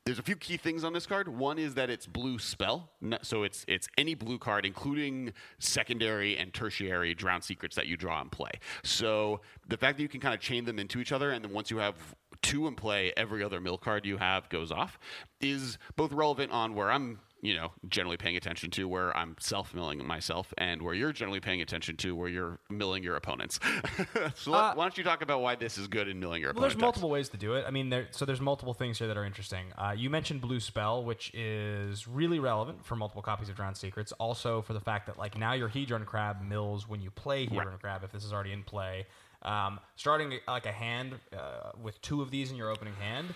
[0.04, 1.28] there's a few key things on this card.
[1.28, 2.90] One is that it's blue spell,
[3.22, 8.20] so it's it's any blue card, including secondary and tertiary drowned secrets that you draw
[8.20, 8.50] and play.
[8.82, 11.52] So the fact that you can kind of chain them into each other, and then
[11.52, 11.94] once you have
[12.42, 14.98] two in play, every other mill card you have goes off,
[15.40, 19.74] is both relevant on where I'm you know generally paying attention to where I'm self
[19.74, 23.60] milling myself, and where you're generally paying attention to where you're milling your opponents.
[24.34, 26.52] so let- Uh, why don't you talk about why this is good in milling your
[26.52, 27.64] Well, there's multiple ways to do it.
[27.66, 29.66] I mean, there, so there's multiple things here that are interesting.
[29.76, 34.12] Uh, you mentioned Blue Spell, which is really relevant for multiple copies of Drowned Secrets.
[34.12, 37.66] Also, for the fact that like now your Hedron Crab mills when you play Hedron
[37.66, 37.80] Right.
[37.80, 39.06] Crab, if this is already in play.
[39.42, 43.28] Um, starting like a hand uh, with two of these in your opening hand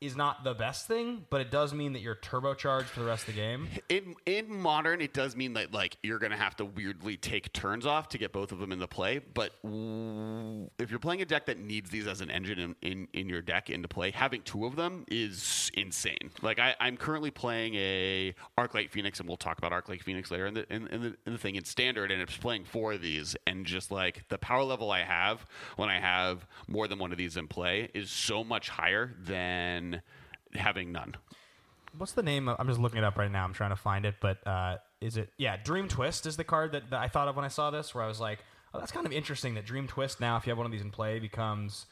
[0.00, 3.28] is not the best thing, but it does mean that you're turbocharged for the rest
[3.28, 3.68] of the game.
[3.88, 7.84] in in modern it does mean that like you're gonna have to weirdly take turns
[7.84, 9.52] off to get both of them in the play but
[10.78, 13.42] if you're playing a deck that needs these as an engine in, in, in your
[13.42, 18.34] deck into play having two of them is insane like I, i'm currently playing a
[18.58, 21.32] arclight phoenix and we'll talk about arclight phoenix later in the, in, in the in
[21.32, 24.62] the thing in standard and it's playing four of these and just like the power
[24.62, 25.44] level i have
[25.76, 29.89] when i have more than one of these in play is so much higher than
[30.54, 31.16] having none
[31.96, 32.48] What's the name?
[32.48, 33.44] Of, I'm just looking it up right now.
[33.44, 35.30] I'm trying to find it, but uh, is it?
[35.38, 37.94] Yeah, Dreamtwist is the card that, that I thought of when I saw this.
[37.94, 40.56] Where I was like, oh, that's kind of interesting that Dreamtwist now, if you have
[40.58, 41.86] one of these in play, becomes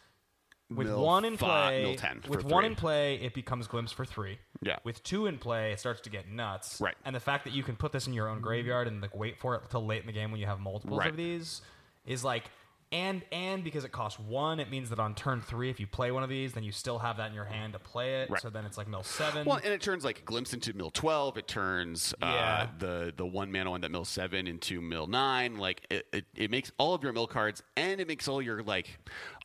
[0.70, 4.04] With mill one in play, 10 for with one in play, it becomes glimpse for
[4.04, 4.38] three.
[4.62, 4.76] Yeah.
[4.84, 6.80] With two in play, it starts to get nuts.
[6.80, 6.94] Right.
[7.04, 9.40] And the fact that you can put this in your own graveyard and like wait
[9.40, 11.10] for it till late in the game when you have multiples Right.
[11.10, 11.60] of these
[12.06, 12.44] is like.
[12.90, 16.10] And and because it costs one, it means that on turn three, if you play
[16.10, 18.30] one of these, then you still have that in your hand to play it.
[18.30, 18.40] Right.
[18.40, 19.44] So then it's like mill seven.
[19.46, 21.36] Well, and it turns like glimpse into mill twelve.
[21.36, 25.58] It turns uh, the the one mana one that mill seven into mill nine.
[25.58, 28.62] Like it, it, it makes all of your mill cards, and it makes all your
[28.62, 28.98] like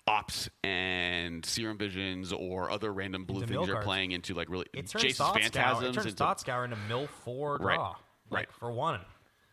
[0.08, 3.86] ops and serum visions or other random blue Into things you're cards.
[3.86, 6.63] playing into like really it turns Jason's Thought Scour, phantasms it turns into Thought Scour
[6.63, 7.75] into mill four Right.
[7.75, 7.88] draw.
[8.29, 8.39] Right.
[8.47, 9.01] Like, for one.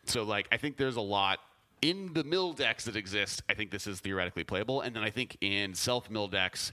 [0.05, 1.39] So like I think there's a lot
[1.81, 3.41] in the mill decks that exist.
[3.49, 6.71] I think this is theoretically playable, and then I think in self mill decks,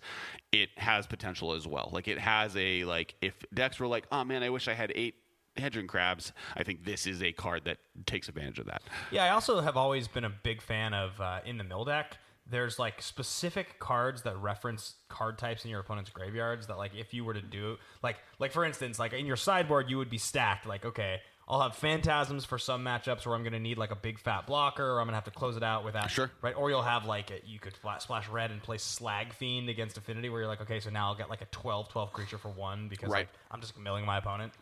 [0.52, 1.90] it has potential as well.
[1.92, 4.92] Like it has a like if decks were like, oh man, I wish I had
[4.94, 5.14] eight
[5.56, 6.32] hedron crabs.
[6.56, 8.82] I think this is a card that takes advantage of that.
[9.10, 12.18] Yeah, I also have always been a big fan of uh, in the mill deck.
[12.50, 17.12] There's like specific cards that reference card types in your opponent's graveyards that like if
[17.12, 20.16] you were to do like like for instance like in your sideboard you would be
[20.16, 23.90] stacked like okay I'll have phantasms for some matchups where I'm going to need like
[23.90, 26.10] a big fat blocker or I'm going to have to close it out with that
[26.10, 26.30] Sure.
[26.42, 29.68] right or you'll have like a, you could flat splash red and play slag fiend
[29.70, 32.36] against affinity where you're like okay so now I'll get like a 12 12 creature
[32.38, 33.20] for one because Right.
[33.20, 34.52] like I'm just milling my opponent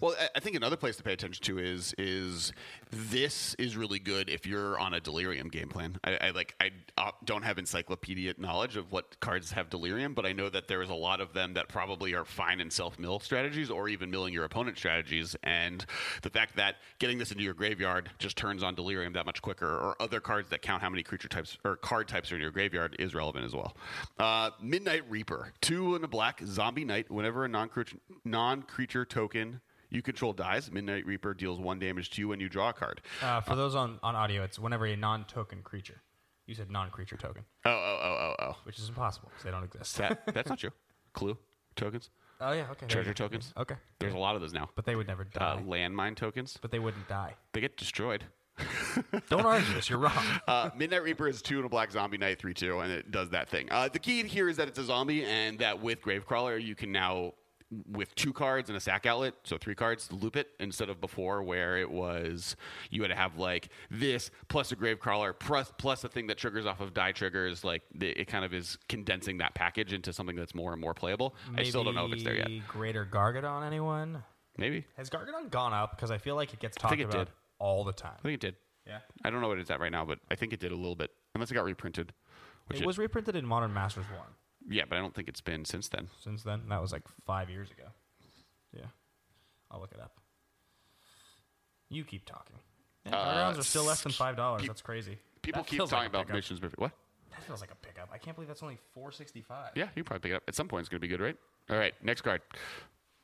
[0.00, 2.52] Well, I- think another place to pay attention to is is
[2.90, 5.98] this is really good if you're on a delirium game plan.
[6.02, 10.26] I, I like I uh, don't have encyclopedia knowledge of what cards have delirium, but
[10.26, 12.98] I know that there is a lot of them that probably are fine in self
[12.98, 15.36] mill strategies or even milling your opponent strategies.
[15.42, 15.84] And
[16.22, 19.68] the fact that getting this into your graveyard just turns on delirium that much quicker,
[19.68, 22.50] or other cards that count how many creature types or card types are in your
[22.50, 23.76] graveyard is relevant as well.
[24.18, 27.10] Uh, Midnight Reaper, two in a black zombie knight.
[27.10, 30.70] Whenever a non creature token you control dies.
[30.70, 33.00] Midnight Reaper deals one damage to you when you draw a card.
[33.22, 36.00] uh, for those on, on audio it's whenever a non-token creature
[36.46, 38.56] you said non-creature token Oh, oh, oh, oh, oh.
[38.64, 39.96] which is impossible because they don't exist.
[39.98, 40.70] That that's not true.
[41.12, 41.36] Clue
[41.76, 42.80] tokens, oh yeah, okay.
[42.80, 43.24] there treasure go.
[43.26, 43.52] tokens.
[43.56, 44.70] Okay, There's a lot of those now.
[44.74, 45.62] but they would never Uh, die.
[45.66, 46.58] landmine tokens.
[46.60, 47.34] but they wouldn't die.
[47.52, 48.24] They get destroyed.
[49.30, 49.88] Don't argue this.
[49.88, 50.12] You're wrong.
[50.48, 53.30] Uh, Midnight Reaper is two and a black zombie knight, three two, and it does
[53.30, 53.68] that thing.
[53.70, 56.90] Uh, the key here is that it's a zombie, and that with Gravecrawler you can
[56.92, 57.32] now,
[57.88, 61.42] with two cards and a sack outlet, so three cards, loop it instead of before
[61.42, 62.56] where it was
[62.90, 66.66] you had to have like this plus a Gravecrawler plus plus a thing that triggers
[66.66, 67.64] off of die triggers.
[67.64, 70.94] Like the, it kind of is condensing that package into something that's more and more
[70.94, 71.34] playable.
[71.56, 72.48] I still don't know if it's there yet.
[72.48, 74.22] Maybe Greater Gargadon, anyone?
[74.58, 75.96] Maybe Has Gargadon gone up?
[75.96, 77.34] Because I feel like it gets talked it about did.
[77.58, 78.16] all the time.
[78.18, 78.56] I think it did.
[78.86, 78.98] Yeah.
[79.24, 80.96] I don't know what it's at right now, but I think it did a little
[80.96, 82.12] bit, unless it got reprinted.
[82.66, 84.20] Which It was reprinted in Modern Masters 1
[84.68, 86.08] yeah, but I don't think it's been since then.
[86.20, 86.62] since then.
[86.68, 87.84] That was like five years ago.
[88.76, 88.86] Yeah.
[89.70, 90.12] I'll look it up.
[91.88, 92.56] You keep talking.
[93.06, 94.60] Yeah, Uh, Gargadons are still less than $5.
[94.60, 95.18] pe- That's crazy.
[95.42, 96.36] People That keep talking like about pickup.
[96.36, 96.60] missions.
[96.76, 96.92] What?
[97.30, 98.10] That feels like a pickup.
[98.12, 100.42] I can't believe that's only 465 Yeah, you probably pick it up.
[100.46, 101.36] At some point, it's going to be good, right?
[101.70, 102.42] All right, next card.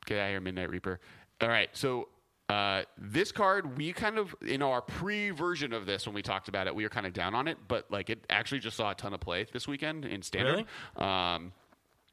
[0.07, 1.01] Get out of here, Midnight Reaper.
[1.41, 2.09] All right, so
[2.49, 6.49] uh, this card, we kind of, in our pre version of this, when we talked
[6.49, 8.93] about it, we were kind of down on it, but like it actually just saw
[8.93, 10.65] a ton of play this weekend in standard.
[10.97, 11.53] Um, and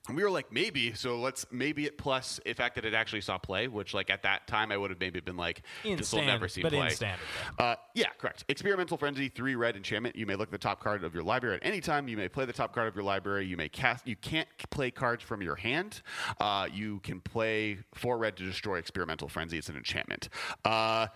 [0.10, 0.94] we were like, maybe.
[0.94, 4.24] So let's maybe it plus the fact that it actually saw play, which like at
[4.24, 6.88] that time I would have maybe been like, this will never see but play.
[6.88, 7.26] in standard,
[7.58, 8.44] Uh, yeah, correct.
[8.50, 10.18] Experimental Frenzy, three red enchantment.
[10.18, 12.10] You may look at the top card of your library at any time.
[12.10, 13.46] You may play the top card of your library.
[13.46, 14.06] You may cast.
[14.06, 16.02] You can't play cards from your hand.
[16.38, 19.58] Uh, you can play four red to destroy Experimental Frenzy.
[19.58, 20.28] It's an enchantment.
[20.66, 21.08] Uh,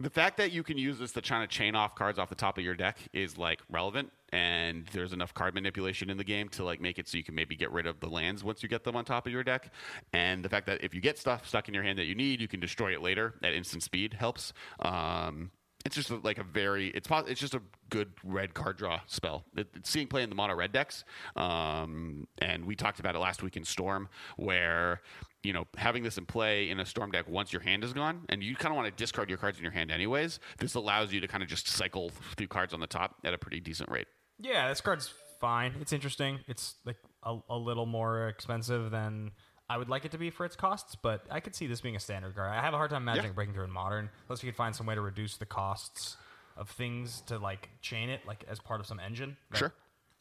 [0.00, 2.34] the fact that you can use this to try to chain off cards off the
[2.34, 6.48] top of your deck is like relevant and there's enough card manipulation in the game
[6.48, 8.68] to like make it so you can maybe get rid of the lands once you
[8.68, 9.72] get them on top of your deck
[10.12, 12.40] and the fact that if you get stuff stuck in your hand that you need
[12.40, 15.50] you can destroy it later at instant speed helps um,
[15.84, 19.44] it's just like a very it's it's just a good red card draw spell.
[19.54, 21.04] It, it's seeing play in the mono red decks,
[21.36, 25.02] um, and we talked about it last week in Storm, where
[25.44, 28.24] you know having this in play in a Storm deck once your hand is gone,
[28.28, 30.40] and you kind of want to discard your cards in your hand anyways.
[30.58, 33.38] This allows you to kind of just cycle through cards on the top at a
[33.38, 34.06] pretty decent rate.
[34.40, 35.74] Yeah, this card's fine.
[35.80, 36.40] It's interesting.
[36.48, 39.30] It's like a, a little more expensive than
[39.68, 41.96] I would like it to be for its costs, but I could see this being
[41.96, 42.50] a standard card.
[42.50, 43.34] I have a hard time imagining Yeah.
[43.34, 46.16] breaking through in modern, unless you could find some way to reduce the costs
[46.56, 49.36] of things to like chain it, like as part of some engine.
[49.50, 49.74] That- Sure.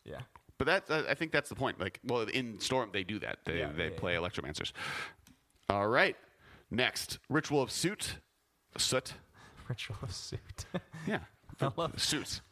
[0.06, 0.22] Yeah.
[0.63, 1.80] But that uh, I think that's the point.
[1.80, 3.39] Like, well, in Storm they do that.
[3.45, 4.71] They Yeah, they yeah, play Electromancers.
[5.69, 6.15] All right.
[6.71, 8.17] Next, Ritual of Suit.
[8.78, 9.13] Soot.
[9.67, 10.65] Ritual of suit.
[11.08, 11.19] Yeah.
[11.62, 12.41] I love- suits.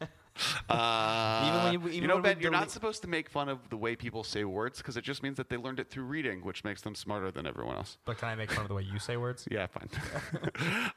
[0.70, 3.58] Uh, Even when you, even you know, Ben, you're not supposed to make fun of
[3.68, 6.40] the way people say words because it just means that they learned it through reading,
[6.42, 7.98] which makes them smarter than everyone else.
[8.06, 9.46] but can I make fun of the way you say words?
[9.50, 9.90] Yeah, fine.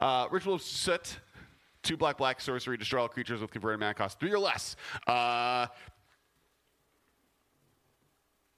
[0.00, 1.18] uh, Ritual of Soot.
[1.82, 4.74] Two black black sorcery, destroy all creatures with converted mana cost three or less.
[5.06, 5.66] Uh,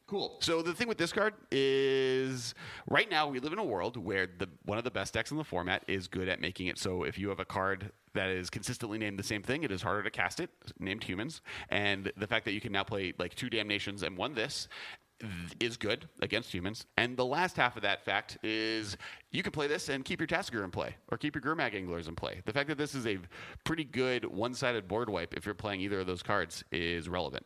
[0.09, 0.39] Cool.
[0.41, 2.55] So the thing with this card is,
[2.89, 5.37] right now we live in a world where the one of the best decks in
[5.37, 8.49] the format is good at making it so if you have a card that is
[8.49, 11.43] consistently named the same thing, it is harder to cast it, named humans.
[11.69, 14.67] And the fact that you can now play like two damnations and one this
[15.61, 16.87] is good against humans.
[16.97, 18.97] And the last half of that fact is
[19.31, 22.09] you can play this and keep your Tasigur in play or keep your Gurmag Anglers
[22.09, 22.41] in play.
[22.47, 23.19] The fact that this is a
[23.65, 27.45] pretty good one-sided board wipe if you're playing either of those cards is relevant.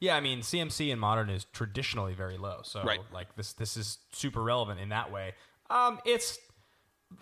[0.00, 3.00] Yeah, I mean CMC in modern is traditionally very low, so Right.
[3.12, 5.34] like this this is super relevant in that way.
[5.68, 6.38] Um, it's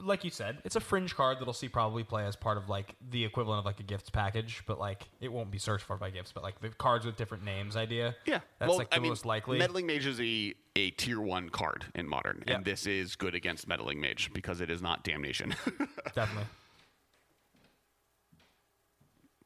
[0.00, 2.94] like you said, it's a fringe card that'll see probably play as part of like
[3.10, 6.10] the equivalent of like a gifts package, but like it won't be searched for by
[6.10, 8.14] gifts, but like the cards with different names idea.
[8.26, 9.58] Yeah, that's well, like the I mean, most likely.
[9.58, 12.56] Meddling Mage is a, a tier one card in modern, Yeah.
[12.56, 15.54] and this is good against Meddling Mage because it is not Damnation.
[16.14, 16.44] Definitely.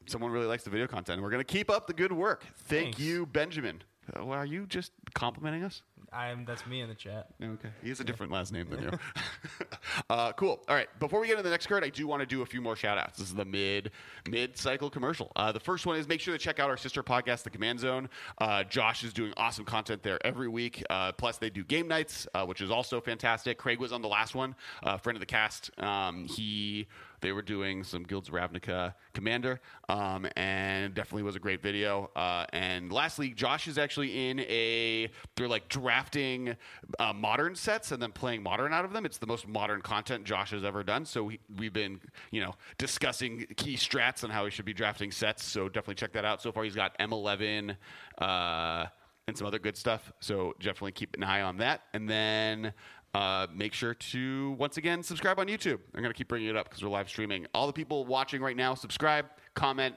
[0.05, 2.45] Someone really likes the video content, we're going to keep up the good work.
[2.55, 2.99] Thank Thanks.
[2.99, 3.81] you, Benjamin.
[4.13, 5.81] Uh, well, are you just complimenting us?
[6.13, 7.27] I'm that's me in the chat.
[7.41, 7.69] Okay.
[7.81, 8.91] He has a different last name than you.
[10.09, 10.63] uh, cool.
[10.67, 10.87] All right.
[10.99, 12.75] Before we get into the next card, I do want to do a few more
[12.75, 13.17] shout outs.
[13.17, 13.91] This is the mid
[14.29, 15.31] mid cycle commercial.
[15.35, 17.79] Uh, the first one is make sure to check out our sister podcast, The Command
[17.79, 18.09] Zone.
[18.37, 20.83] Uh, Josh is doing awesome content there every week.
[20.89, 23.57] Uh, plus, they do game nights, uh, which is also fantastic.
[23.57, 25.71] Craig was on the last one, uh, friend of the cast.
[25.79, 26.87] Um, he
[27.23, 32.11] they were doing some Guilds Ravnica Commander, um, and definitely was a great video.
[32.15, 36.55] Uh, and lastly, Josh is actually in a they're like drafting
[36.99, 39.05] uh, modern sets and then playing modern out of them.
[39.05, 41.05] It's the most modern content Josh has ever done.
[41.05, 45.09] So we, we've been you know discussing key strats on how he should be drafting
[45.09, 45.45] sets.
[45.45, 46.41] So definitely check that out.
[46.41, 47.77] So far, he's got M11.
[48.17, 48.85] Uh,
[49.27, 50.11] and some other good stuff.
[50.19, 51.83] So definitely keep an eye on that.
[51.93, 52.73] And then
[53.13, 55.79] uh, make sure to once again subscribe on YouTube.
[55.93, 57.45] I'm going to keep bringing it up because we're live streaming.
[57.53, 59.95] All the people watching right now, subscribe, comment,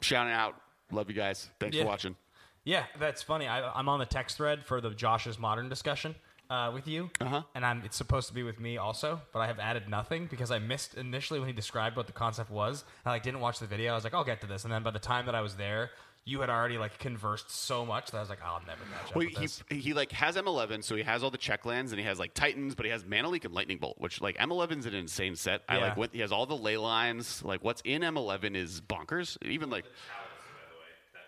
[0.00, 0.54] shouting out.
[0.90, 1.48] Love you guys.
[1.60, 1.82] Thanks Yeah.
[1.84, 2.16] for watching.
[2.64, 3.46] Yeah, that's funny.
[3.46, 6.14] I, I'm on the text thread for the Josh's modern discussion
[6.50, 7.42] uh, with you, Uh-huh.
[7.54, 10.50] and I'm it's supposed to be with me also, but I have added nothing because
[10.50, 12.84] I missed initially when he described what the concept was.
[13.06, 13.92] I like didn't watch the video.
[13.92, 15.56] I was like, I'll get to this, and then by the time that I was
[15.56, 15.90] there,
[16.24, 19.16] you had already like conversed so much that I was like, I'll never match up
[19.16, 19.62] Well, with he, this.
[19.70, 22.34] he like has M11, so he has all the check lands, and he has like
[22.34, 25.62] Titans, but he has Mana Leak and Lightning Bolt, which like M11's an insane set.
[25.68, 27.42] I like what he has all the ley lines.
[27.42, 29.38] Like what's in M11 is bonkers.
[29.42, 29.90] Even like that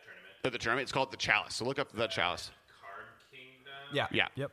[0.05, 0.44] tournament.
[0.44, 1.55] uh, the tournament, it's called the Chalice.
[1.55, 2.50] So look up the Chalice.
[2.83, 3.72] Card Kingdom.
[3.94, 4.29] Yeah, Yeah.
[4.37, 4.50] yep.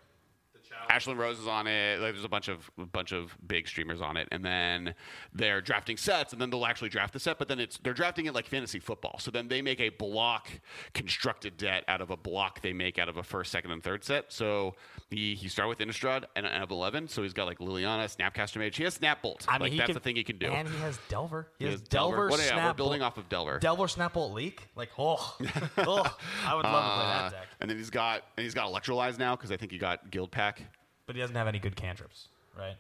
[0.90, 2.00] Ashlyn Rose is on it.
[2.00, 4.94] Like, there's a bunch of a bunch of big streamers on it, and then
[5.34, 7.38] they're drafting sets, and then they'll actually draft the set.
[7.40, 9.18] But then it's they're drafting it like fantasy football.
[9.20, 10.50] So then they make a block
[10.94, 14.04] constructed debt out of a block they make out of a first, second, and third
[14.04, 14.32] set.
[14.32, 14.76] So
[15.10, 17.10] he he started with Innistrad and M11.
[17.10, 18.78] So he's got like Liliana, Snapcaster Mage.
[18.78, 19.46] He has Snap Bolt.
[19.48, 20.48] I mean, like that's can, the thing he can do.
[20.48, 21.48] and he has Delver.
[21.60, 22.30] He, He has has Delver.
[22.30, 23.60] What, yeah, we're building off of Delver.
[23.60, 24.68] Delver Snapbolt Leak.
[24.76, 25.36] Like, oh,
[25.78, 28.54] oh, I would love to play Uh, that deck, and then he's got and he's
[28.54, 30.60] got Electrolyze now because I think he got Guildpact.
[31.08, 32.76] But he doesn't have any good cantrips, right?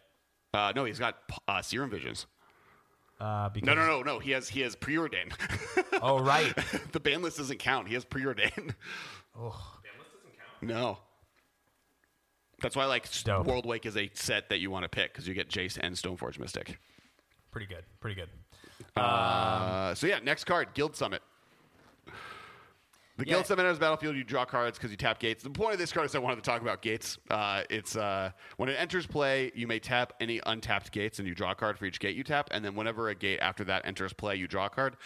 [0.53, 2.27] Uh, no, he's got uh, Serum Visions.
[3.19, 4.19] Uh, because, No, no, no, no.
[4.19, 5.31] He has he has preordain.
[5.99, 6.53] Oh, right.
[6.91, 7.87] the ban list doesn't count.
[7.87, 8.51] He has preordain.
[8.53, 8.75] Banlist
[9.35, 10.61] doesn't count.
[10.61, 10.99] no.
[12.61, 13.47] That's why like Dope.
[13.47, 16.37] Worldwake is a set that you want to pick because you get Jace and Stoneforge
[16.39, 16.77] Mystic.
[17.49, 17.83] Pretty good.
[17.99, 18.29] Pretty good.
[18.95, 21.23] Uh, so yeah, next card, Guild Summit.
[23.17, 23.33] The Yeah.
[23.33, 24.15] Guild Summit enters battlefield.
[24.15, 25.41] You draw cards because you tap gates.
[25.43, 27.17] The point of this card is I wanted to talk about gates.
[27.31, 31.33] Uh, it's uh, when it enters play, you may tap any untapped gates, and you
[31.33, 32.49] draw a card for each gate you tap.
[32.51, 34.97] And then whenever a gate after that enters play, you draw a card.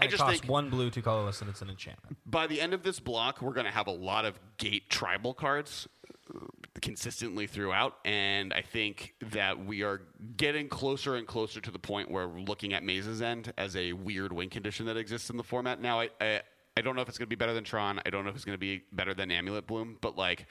[0.00, 2.16] I And it just costs think one blue, two colorless, and it's an enchantment.
[2.26, 5.32] by the end of this block, we're going to have a lot of gate tribal
[5.32, 5.86] cards
[6.34, 6.38] uh,
[6.80, 7.96] consistently throughout.
[8.04, 10.02] And I think that we are
[10.36, 13.92] getting closer and closer to the point where we're looking at Maze's End as a
[13.92, 15.80] weird win condition that exists in the format.
[15.80, 16.40] Now, I, I,
[16.76, 18.00] I don't know if it's going to be better than Tron.
[18.04, 20.46] I don't know if it's going to be better than Amulet Bloom, but like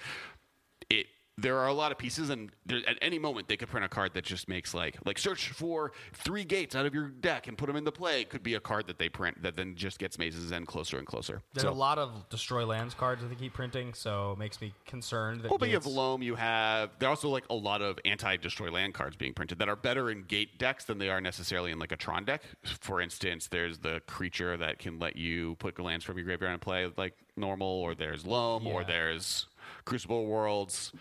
[0.90, 1.08] it.
[1.38, 3.90] There are a lot of pieces, and there, at any moment they could print a
[3.90, 7.58] card that just makes like like search for three gates out of your deck and
[7.58, 8.22] put them into play.
[8.22, 10.98] It could be a card that they print that then just gets Maze's End closer
[10.98, 11.42] and closer.
[11.54, 14.60] There's So- a lot of destroy lands cards that they keep printing, so it makes
[14.62, 15.50] me concerned that.
[15.50, 18.70] Well, but you have Loam, you have there are also like a lot of anti-destroy
[18.70, 21.80] land cards being printed that are better in gate decks than they are necessarily in
[21.80, 22.44] like a Tron deck.
[22.82, 26.62] For instance, there's the creature that can let you put lands from your graveyard and
[26.62, 29.48] play like normal, or there's Loam, or there's
[29.86, 30.92] Crucible Worlds.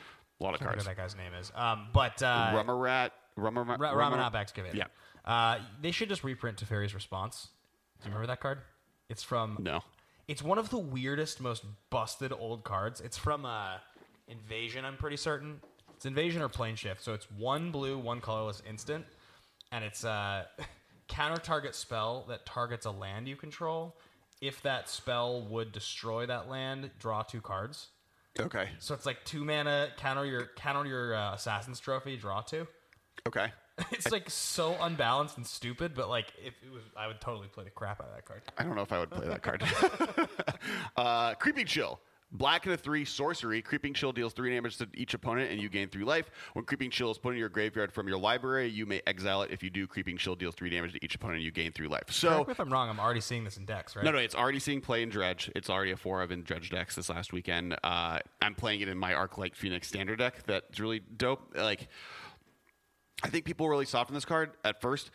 [0.41, 0.85] A lot of I cards.
[0.85, 1.53] that guy's name is.
[1.55, 4.77] Um, but uh, Rummerat, Rummer, Ra- Rummer- Ramunap Excavator.
[4.77, 4.85] Yeah.
[5.25, 7.49] Uh, they should just reprint Teferi's response.
[8.01, 8.59] Do you remember that card?
[9.09, 9.59] It's from.
[9.61, 9.81] No.
[10.29, 13.01] It's one of the weirdest, most busted old cards.
[13.01, 13.79] It's from uh,
[14.29, 15.61] Invasion, I'm pretty certain.
[15.97, 17.01] It's Invasion or Planeshift.
[17.01, 19.05] So it's one blue, one colorless instant.
[19.73, 20.47] And it's a
[21.09, 23.97] counter target spell that targets a land you control.
[24.41, 27.89] If that spell would destroy that land, draw two cards.
[28.41, 28.69] Okay.
[28.79, 32.67] So it's like two mana counter your counter your uh, assassin's trophy, draw two.
[33.27, 33.53] Okay.
[33.93, 37.65] It's like so unbalanced and stupid, but like if it was, I would totally play
[37.65, 38.43] the crap out of that card.
[38.59, 39.65] I don't know if I would play that card.
[40.99, 41.99] uh, Creeping Chill.
[42.33, 43.61] Black and a three sorcery.
[43.61, 46.31] Creeping Chill deals three damage to each opponent, and you gain three life.
[46.53, 49.51] When Creeping Chill is put in your graveyard from your library, you may exile it.
[49.51, 51.89] If you do, Creeping Chill deals three damage to each opponent, and you gain three
[51.89, 52.05] life.
[52.11, 52.89] So, if I'm wrong.
[52.89, 54.05] I'm already seeing this in decks, right?
[54.05, 55.51] no, no, it's already seeing play in Dredge.
[55.57, 57.77] It's already a four of in Dredge decks this last weekend.
[57.83, 60.45] Uh, I'm playing it in my Arclight Phoenix standard deck.
[60.47, 61.55] That's really dope.
[61.57, 61.89] Like,
[63.23, 65.11] I think people were really soft on this card at first.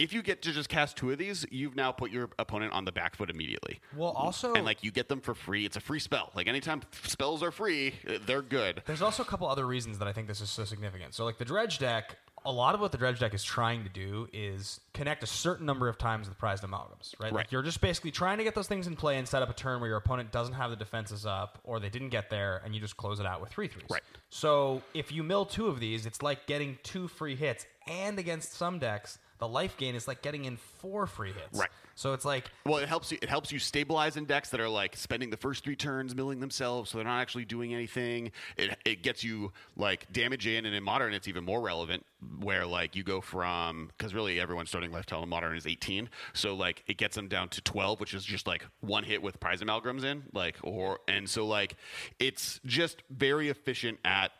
[0.00, 2.86] If you get to just cast two of these, you've now put your opponent on
[2.86, 3.80] the back foot immediately.
[3.94, 5.66] Well, also, and like you get them for free.
[5.66, 6.30] It's a free spell.
[6.34, 8.82] Like anytime spells are free, uh, they're good.
[8.86, 11.12] There's also a couple other reasons that I think this is so significant.
[11.12, 13.90] So, like the dredge deck, a lot of what the dredge deck is trying to
[13.90, 17.30] do is connect a certain number of times with prized amalgams, right?
[17.30, 19.52] Like you're just basically trying to get those things in play and set up a
[19.52, 22.74] turn where your opponent doesn't have the defenses up or they didn't get there, and
[22.74, 23.86] you just close it out with three threes.
[23.90, 24.02] Right.
[24.30, 28.54] So if you mill two of these, it's like getting two free hits, and against
[28.54, 31.58] some decks, the life gain is like getting in four free hits.
[31.58, 31.70] Right.
[31.94, 33.18] So it's like Well, it helps you.
[33.20, 36.40] It helps you stabilize in decks that are like spending the first three turns milling
[36.40, 38.32] themselves, so they're not actually doing anything.
[38.56, 42.06] It it gets you like damage in, and in modern, it's even more relevant.
[42.40, 46.08] Where like you go from because really everyone's starting left tail in modern is 18,
[46.34, 49.40] so like it gets them down to 12, which is just like one hit with
[49.40, 51.76] prize amalgams in, like or and so like
[52.18, 54.32] it's just very efficient at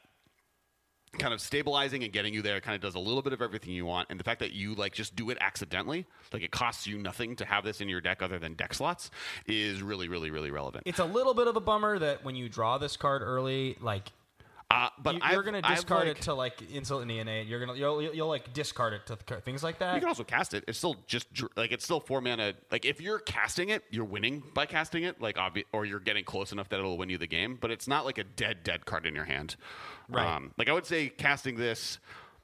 [1.18, 3.72] kind of stabilizing and getting you there kind of does a little bit of everything
[3.72, 6.86] you want and the fact that you like just do it accidentally like it costs
[6.86, 9.10] you nothing to have this in your deck other than deck slots
[9.46, 10.84] is really really really relevant.
[10.86, 14.12] It's a little bit of a bummer that when you draw this card early, like
[14.70, 17.48] uh, but you, are going to discard like- it to like Insolent Neonate.
[17.48, 19.94] You're gonna you'll, you'll, you'll like discard it to th- things like that.
[19.94, 20.64] you can also cast it.
[20.68, 22.54] It's still just like it's still four mana.
[22.70, 25.20] Like if you're casting it, you're winning by casting it.
[25.20, 27.58] Like obvi- or you're getting close enough that it'll win you the game.
[27.60, 29.56] But it's not like a dead dead card in your hand.
[30.08, 30.36] Right.
[30.36, 31.98] Um, like I would say, casting this.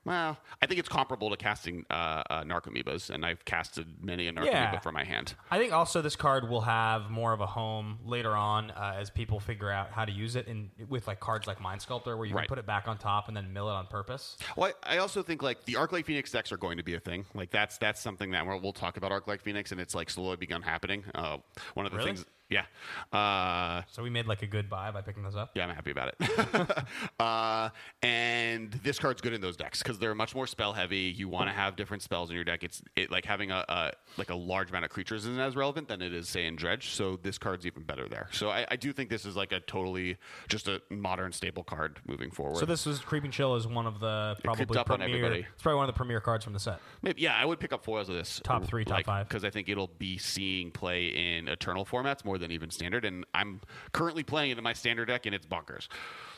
[0.06, 4.32] Well, I think it's comparable to casting uh, uh, Narcomoebas, and I've casted many a
[4.32, 4.78] Narcomoeba Yeah.
[4.78, 5.34] from my hand.
[5.50, 9.10] I think also this card will have more of a home later on uh, as
[9.10, 12.24] people figure out how to use it in with like cards like Mind Sculptor, where
[12.24, 12.42] you Right.
[12.42, 14.36] can put it back on top and then mill it on purpose.
[14.56, 17.00] Well, I, I also think like the Arclight Phoenix decks are going to be a
[17.00, 17.26] thing.
[17.34, 20.36] Like that's that's something that we'll, we'll talk about Arclight Phoenix, and it's like slowly
[20.36, 21.02] begun happening.
[21.16, 21.38] Uh,
[21.74, 22.12] one of the Really?
[22.12, 22.64] things, yeah,
[23.12, 25.50] uh, So we made like a good buy by picking those up.
[25.54, 26.86] yeah, I'm happy about it.
[27.20, 27.70] uh,
[28.02, 31.12] and this card's good in those decks because they're much more spell heavy.
[31.16, 32.62] You want to have different spells in your deck.
[32.62, 35.88] It's it, like having a, a like a large amount of creatures isn't as relevant
[35.88, 36.90] than it is say in Dredge.
[36.90, 38.28] So this card's even better there.
[38.32, 40.16] So I, I do think this is like a totally
[40.48, 42.58] just a modern staple card moving forward.
[42.58, 45.32] So this was Creeping Chill is one of the probably creeped up on premier.
[45.32, 46.80] It's probably one of the premier cards from the set.
[47.02, 48.40] Maybe, yeah, I would pick up foils of this.
[48.44, 49.28] Top three, top five.
[49.28, 53.04] Because I think it'll be seeing play in eternal formats more than even standard.
[53.04, 53.60] And I'm
[53.92, 55.88] currently playing it in my standard deck, and it's bonkers.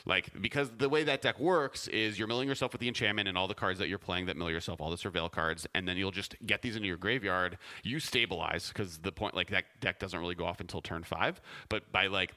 [0.05, 3.37] Like, because the way that deck works is you're milling yourself with the enchantment and
[3.37, 5.97] all the cards that you're playing that mill yourself, all the surveil cards, and then
[5.97, 7.57] you'll just get these into your graveyard.
[7.83, 11.41] You stabilize, because the point, like, that deck doesn't really go off until turn five.
[11.69, 12.33] But by, like,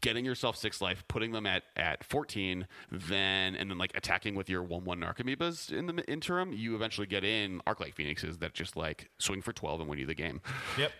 [0.00, 4.48] getting yourself six life, putting them at, at 14, then and then like attacking with
[4.48, 8.76] your 1 1 Narcomoebas in the interim, you eventually get in Arclight Phoenixes that just
[8.76, 10.40] like swing for 12 and win you the game.
[10.78, 10.92] Yep.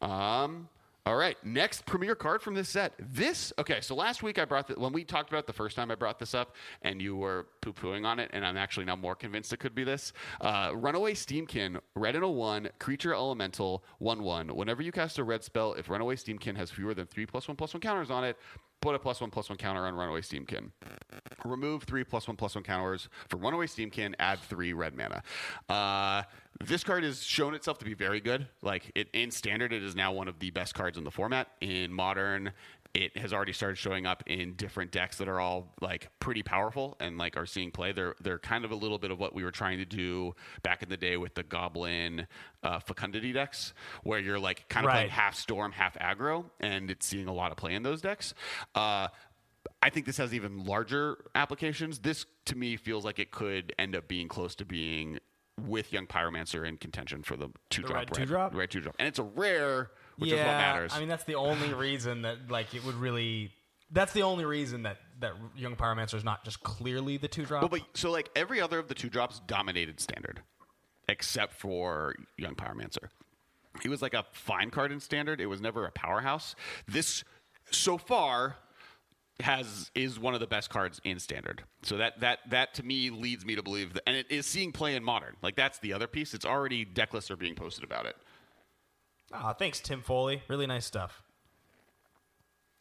[0.00, 0.68] Um,
[1.06, 2.92] all right, next premier card from this set.
[2.98, 3.80] This okay.
[3.80, 6.18] So last week I brought the, when we talked about the first time I brought
[6.18, 9.52] this up, and you were poo pooing on it, and I'm actually now more convinced
[9.52, 10.12] it could be this.
[10.40, 14.48] Uh, Runaway Steamkin, red and a one, creature elemental, one one.
[14.48, 17.56] Whenever you cast a red spell, if Runaway Steamkin has fewer than three plus one
[17.56, 18.36] plus one counters on it,
[18.80, 20.70] put a plus one plus one counter on Runaway Steamkin.
[21.44, 24.14] Remove three plus one plus one counters for Runaway Steamkin.
[24.18, 25.22] Add three red mana.
[25.68, 26.22] Uh,
[26.64, 28.46] this card has shown itself to be very good.
[28.62, 31.48] Like it in standard, it is now one of the best cards in the format.
[31.60, 32.52] In modern,
[32.92, 36.96] it has already started showing up in different decks that are all like pretty powerful
[37.00, 37.92] and like are seeing play.
[37.92, 40.82] They're they're kind of a little bit of what we were trying to do back
[40.82, 42.26] in the day with the Goblin
[42.62, 47.06] uh, Fecundity decks, where you're like kind of playing half storm, half aggro, and it's
[47.06, 48.34] seeing a lot of play in those decks.
[48.74, 49.08] Uh,
[49.82, 52.00] I think this has even larger applications.
[52.00, 55.20] This to me feels like it could end up being close to being
[55.66, 58.54] with Young Pyromancer in contention for the two drop red two-drop?
[58.54, 60.92] red two drop, and it's a rare, which yeah, is what matters.
[60.94, 63.52] I mean that's the only reason that like it would really.
[63.92, 67.62] That's the only reason that that Young Pyromancer is not just clearly the two drop.
[67.62, 70.42] Well, but so like every other of the two drops dominated standard,
[71.08, 73.08] except for Young Pyromancer.
[73.82, 75.40] He was like a fine card in standard.
[75.40, 76.54] It was never a powerhouse.
[76.88, 77.24] This
[77.70, 78.56] so far
[79.42, 81.64] has is one of the best cards in standard.
[81.82, 84.72] So that that that to me leads me to believe that, and it is seeing
[84.72, 85.36] play in modern.
[85.42, 86.34] Like that's the other piece.
[86.34, 88.16] It's already deck lists are being posted about it.
[89.32, 90.42] Ah, thanks, Tim Foley.
[90.48, 91.22] Really nice stuff.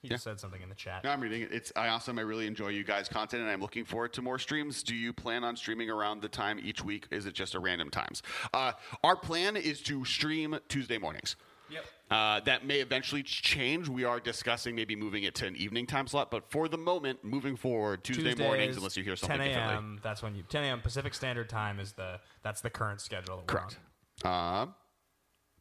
[0.02, 1.04] He just said something in the chat.
[1.04, 1.52] No, I'm reading it.
[1.52, 2.18] It's I awesome.
[2.20, 4.82] I really enjoy you guys' content, and I'm looking forward to more streams.
[4.82, 7.08] Do you plan on streaming around the time each week?
[7.12, 8.24] Is it just a random times?
[8.54, 8.72] Uh,
[9.04, 11.36] our plan is to stream Tuesday mornings.
[11.72, 11.86] Yep.
[12.10, 13.88] Uh, that may eventually change.
[13.88, 17.24] We are discussing maybe moving it to an evening time slot, but for the moment,
[17.24, 19.74] moving forward, Tuesday Tuesdays, mornings, unless you hear something 10 differently.
[19.76, 20.00] a.m.
[20.02, 20.82] That's when you 10 a.m.
[20.82, 23.44] Pacific Standard Time is the that's the current schedule.
[23.46, 23.78] That we're Correct.
[24.26, 24.74] Um,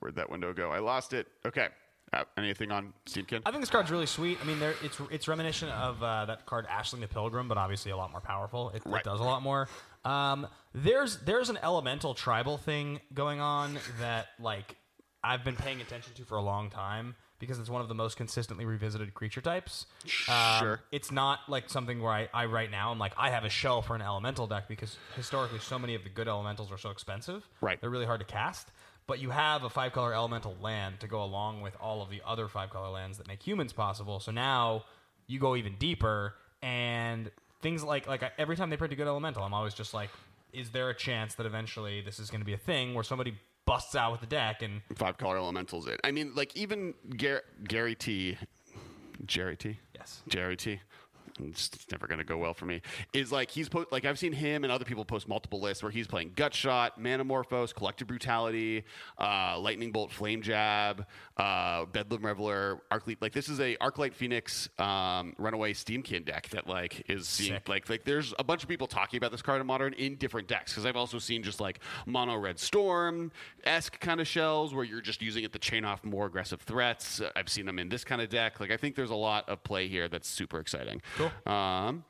[0.00, 0.70] where'd that window go?
[0.70, 1.26] I lost it.
[1.46, 1.68] Okay.
[2.12, 3.42] Uh, anything on Steamkin?
[3.44, 4.38] I think this card's really sweet.
[4.40, 7.90] I mean, there, it's it's reminiscent of uh, that card Ashling the Pilgrim, but obviously
[7.90, 8.70] a lot more powerful.
[8.70, 9.00] It, Right.
[9.00, 9.68] it does a lot more.
[10.06, 14.76] Um, there's there's an elemental tribal thing going on that like
[15.24, 18.16] I've been paying attention to for a long time because it's one of the most
[18.16, 19.86] consistently revisited creature types.
[20.28, 20.80] Um, Sure.
[20.92, 23.82] It's not like something where I, I right now I'm like I have a shell
[23.82, 27.48] for an elemental deck because historically so many of the good elementals are so expensive.
[27.60, 27.80] Right.
[27.80, 28.68] They're really hard to cast.
[29.08, 32.22] But you have a five color elemental land to go along with all of the
[32.26, 34.18] other five color lands that make humans possible.
[34.18, 34.84] So now
[35.28, 37.30] you go even deeper, and
[37.66, 40.10] things like like I- every time they print a good elemental, I'm always just like,
[40.52, 43.34] is there a chance that eventually this is going to be a thing where somebody
[43.64, 45.88] busts out with the deck and Five color elementals.
[45.88, 46.00] It.
[46.04, 48.38] I mean, like even Gar- Gary T.
[49.24, 49.78] Gerry T.
[49.96, 50.78] yes, Gerry T.
[51.40, 52.82] It's it's never going to go well for me.
[53.12, 55.92] Is like he's po- like I've seen him and other people post multiple lists where
[55.92, 58.84] he's playing Gut Shot, Manamorphose, Collective Brutality,
[59.18, 61.06] uh, Lightning Bolt, Flame Jab,
[61.36, 63.18] uh, Bedlam Reveler, Arclight.
[63.20, 67.68] Like this is a Arclight Phoenix um, Runaway Steamkin deck that like is seeing Sick.
[67.68, 70.48] like like there's a bunch of people talking about this card in Modern in different
[70.48, 73.32] decks because I've also seen just like Mono Red Storm
[73.64, 77.20] esque kind of shells where you're just using it to chain off more aggressive threats.
[77.34, 78.60] I've seen them in this kind of deck.
[78.60, 81.02] Like I think there's a lot of play here that's super exciting.
[81.16, 81.25] Cool.
[81.46, 82.04] Um,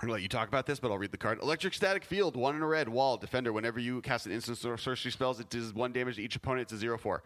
[0.00, 1.40] I'm gonna let you talk about this, but I'll read the card.
[1.40, 3.52] Electrostatic Field, one in a red wall defender.
[3.52, 6.62] Whenever you cast an instant or sorcery spells, it does one damage to each opponent.
[6.62, 7.22] It's a zero four.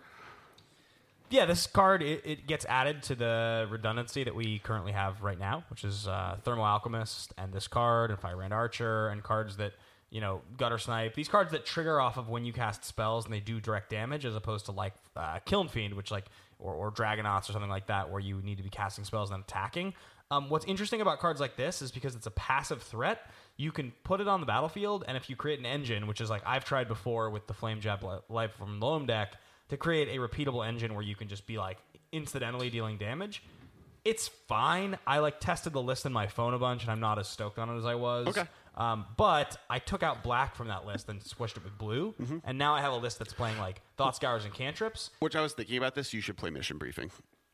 [1.30, 5.38] yeah, this card it, it gets added to the redundancy that we currently have right
[5.38, 9.72] now, which is uh, Thermo-Alchemist and this card and Firebrand Archer and cards that
[10.10, 11.14] you know Guttersnipe.
[11.14, 14.24] These cards that trigger off of when you cast spells and they do direct damage,
[14.24, 16.26] as opposed to like uh, Kiln Fiend, which like
[16.58, 19.36] or, or Dragonauts or something like that, where you need to be casting spells and
[19.36, 19.94] then attacking.
[20.30, 23.20] Um, what's interesting about cards like this is because it's a passive threat,
[23.56, 26.28] you can put it on the battlefield, and if you create an engine, which is
[26.28, 29.36] like I've tried before with the Flame Jab Life from Loam deck,
[29.70, 31.78] to create a repeatable engine where you can just be like
[32.12, 33.42] incidentally dealing damage.
[34.04, 34.96] It's fine.
[35.06, 37.58] I like tested the list in my phone a bunch, and I'm not as stoked
[37.58, 38.28] on it as I was.
[38.28, 38.44] Okay.
[38.76, 42.14] Um, but I took out black from that list and squished it with blue,
[42.44, 45.40] and now I have a list that's playing like Thought Scours and Cantrips Which I
[45.40, 46.12] was thinking about this.
[46.14, 47.10] You should play Mission Briefing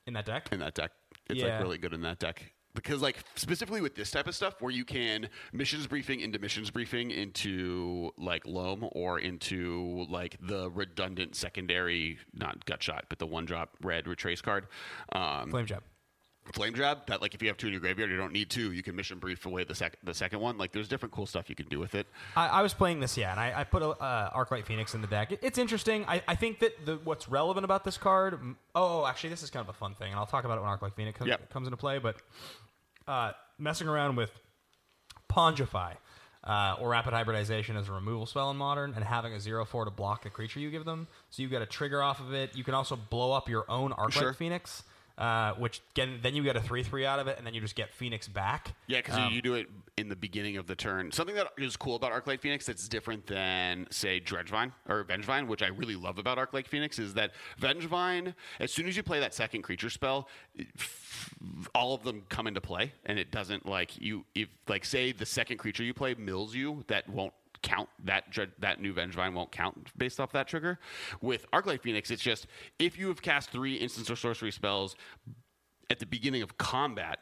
[0.06, 0.48] in that deck.
[0.52, 0.90] in that deck.
[1.30, 1.54] It's Yeah.
[1.54, 2.52] like really good in that deck.
[2.74, 6.70] Because like specifically with this type of stuff where you can missions briefing into missions
[6.70, 13.26] briefing into like loam or into like the redundant secondary not gut shot but the
[13.26, 14.66] one drop red retrace card
[15.12, 15.82] um, Flame Jab.
[16.52, 18.72] flame jab that like if you have two in your graveyard you don't need two
[18.72, 21.48] you can mission brief away the sec- the second one like there's different cool stuff
[21.48, 22.06] you can do with it
[22.36, 25.00] I, I was playing this, yeah, and I, I put a uh, Arclight Phoenix in
[25.00, 25.30] the deck.
[25.32, 26.04] It- it's interesting.
[26.06, 28.38] I, I think that the, what's relevant about this card.
[28.74, 30.70] Oh, actually, this is kind of a fun thing, and I'll talk about it when
[30.70, 31.50] Arclight Phoenix comes, Yep.
[31.50, 31.98] comes into play.
[31.98, 32.16] But
[33.06, 34.30] uh, messing around with
[35.30, 35.94] Pongify
[36.44, 39.84] uh, or Rapid Hybridization as a removal spell in Modern, and having a zero four
[39.84, 42.54] to block the creature you give them, so you get a trigger off of it.
[42.54, 44.32] You can also blow up your own Arclight Sure.
[44.34, 44.82] Phoenix.
[45.16, 47.60] Uh, which get, then you get a three three out of it, and then you
[47.60, 48.74] just get Phoenix back.
[48.88, 51.12] Yeah, because Um, you do it in the beginning of the turn.
[51.12, 55.46] Something that is cool about Arc Arclight Phoenix that's different than, say, Dredgevine or Vengevine,
[55.46, 59.04] which I really love about Arc Arclight Phoenix, is that Vengevine, as soon as you
[59.04, 61.32] play that second creature spell, f-
[61.76, 64.24] all of them come into play, and it doesn't like you.
[64.34, 67.32] If like say the second creature you play mills you, that won't
[67.64, 68.24] count that
[68.60, 70.78] that new Vengevine won't count based off that trigger.
[71.20, 72.46] With Arclight Phoenix, it's just
[72.78, 74.94] if you have cast three instants or sorcery spells
[75.90, 77.20] at the beginning of combat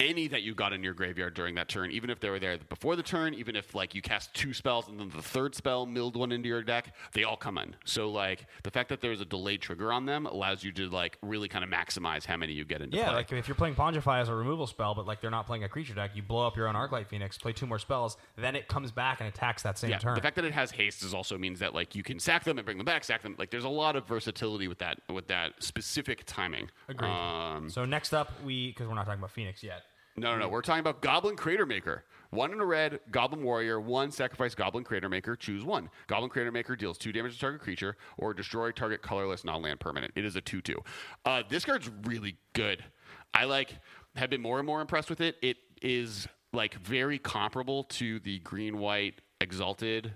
[0.00, 2.56] any that you got in your graveyard during that turn even if they were there
[2.68, 5.86] before the turn even if like you cast two spells and then the third spell
[5.86, 9.20] milled one into your deck they all come in so like the fact that there's
[9.20, 12.52] a delayed trigger on them allows you to like really kind of maximize how many
[12.52, 15.04] you get into Yeah, play like if you're playing Pongify as a removal spell, but
[15.04, 17.52] like they're not playing a creature deck, you blow up your own Arclight Phoenix, play
[17.52, 20.14] two more spells, then it comes back and attacks that same yeah, turn.
[20.14, 22.56] the fact that it has haste is also means that like you can sack them
[22.58, 23.34] and bring them back, sack them.
[23.36, 26.70] Like there's a lot of versatility with that with that specific timing.
[26.88, 27.08] Agreed.
[27.08, 29.82] Um, so next up, we because we're not talking about Phoenix yet.
[30.18, 30.48] No, no, no.
[30.48, 32.04] We're talking about Goblin Crater Maker.
[32.30, 35.88] One in a red, Goblin Warrior, one sacrifice Goblin Crater Maker, choose one.
[36.08, 39.80] Goblin Crater Maker deals two damage to target creature or destroy target colorless non land
[39.80, 40.12] permanent.
[40.14, 40.82] It is a 2 2.
[41.24, 42.84] Uh, this card's really good.
[43.32, 43.78] I like,
[44.16, 45.36] have been more and more impressed with it.
[45.40, 50.14] It is like very comparable to the green white exalted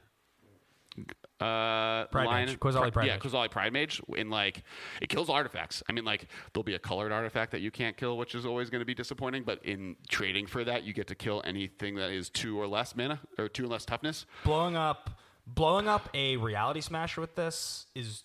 [1.41, 2.61] uh, Pride line, Mage.
[2.61, 3.51] Pride yeah, Mage.
[3.51, 4.01] Pride Mage.
[4.17, 4.63] In like,
[5.01, 5.83] it kills artifacts.
[5.89, 8.71] I mean, like, there'll be a colored artifact that you can't kill, which is always
[8.71, 9.43] going to be disappointing.
[9.43, 12.95] But in trading for that, you get to kill anything that is two or less
[12.95, 14.27] mana or two or less toughness.
[14.45, 15.11] blowing up
[15.47, 18.25] blowing up a reality smasher with this is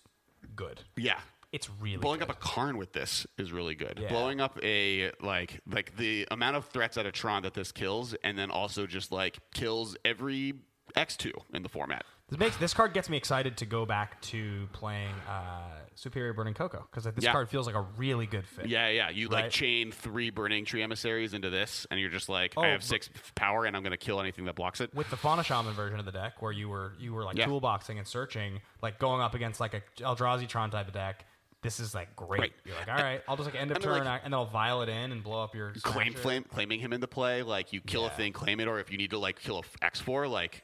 [0.54, 0.82] good.
[0.96, 1.18] Yeah.
[1.50, 2.28] It's really Blowing good.
[2.28, 3.98] up a Karn with this is really good.
[4.00, 4.08] Yeah.
[4.10, 8.14] Blowing up a like like the amount of threats at a Tron that this kills,
[8.22, 10.52] and then also just like kills every
[10.94, 12.04] X two in the format.
[12.28, 15.62] This makes this card gets me excited to go back to playing uh,
[15.94, 17.32] Superior Burning Cocoa because this Yeah.
[17.32, 18.66] card feels like a really good fit.
[18.68, 19.08] Yeah, yeah.
[19.08, 22.68] You like chain three burning tree emissaries into this, and you're just like, Oh, I
[22.68, 24.94] have six power, and I'm going to kill anything that blocks it.
[24.94, 27.46] With the Fauna Shaman version of the deck, where you were you were like Yeah.
[27.46, 31.24] toolboxing and searching, like going up against like a Eldrazi Tron type of deck,
[31.62, 32.40] this is like great.
[32.40, 32.52] Right.
[32.66, 34.44] You're like, all right, I'll just like end of and turn like- and then I'll
[34.46, 37.42] vial it in and blow up your Claim flame, claiming him into play.
[37.42, 39.84] Like you kill a thing, claim it, or if you need to like kill a
[39.84, 40.62] X four, like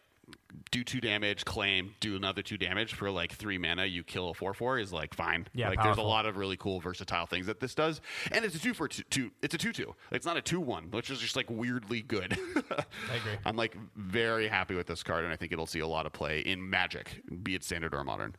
[0.70, 3.84] do two damage, claim, do another two damage for like three mana.
[3.84, 5.46] You kill a four four is like fine.
[5.54, 8.00] Yeah, like there's a lot of really cool versatile things that this does,
[8.32, 9.02] and it's a two for two.
[9.10, 9.94] two it's a two two.
[10.10, 12.32] It's not a two one, which is just like weirdly good.
[12.56, 13.38] I agree.
[13.44, 16.12] I'm like very happy with this card, and I think it'll see a lot of
[16.12, 18.34] play in Magic, be it standard or modern.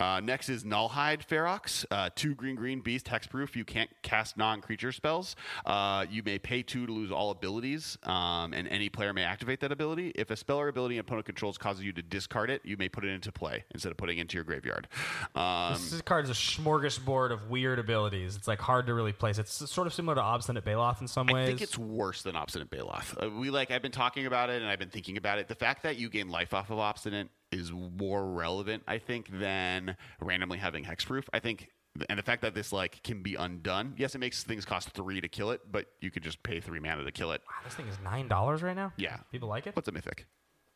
[0.00, 3.54] Uh, next is Nullhide Ferox, uh, two green green beast hexproof.
[3.54, 5.36] You can't cast non creature spells.
[5.66, 9.60] Uh, you may pay two to lose all abilities, um, and any player may activate
[9.60, 10.12] that ability.
[10.14, 12.88] If a spell or ability an opponent controls causes you to discard it, you may
[12.88, 14.88] put it into play instead of putting it into your graveyard.
[15.34, 18.36] Um, This card is a smorgasbord of weird abilities.
[18.36, 19.38] It's like hard to really place.
[19.38, 21.44] It's sort of similar to Obstinate Baloth in some ways.
[21.44, 23.22] I think it's worse than Obstinate Baloth.
[23.22, 25.48] Uh, we like I've been talking about it and I've been thinking about it.
[25.48, 29.96] The fact that you gain life off of Obstinate is more relevant, I think, than
[30.20, 31.24] randomly having hexproof.
[31.32, 31.70] I think
[32.08, 33.94] and the fact that this like can be undone.
[33.96, 36.78] Yes, it makes things cost three to kill it, but you could just pay three
[36.78, 37.42] mana to kill it.
[37.48, 38.92] Wow, this thing is nine dollars right now.
[38.96, 39.18] Yeah.
[39.32, 39.74] people like it.
[39.74, 40.26] What's a mythic?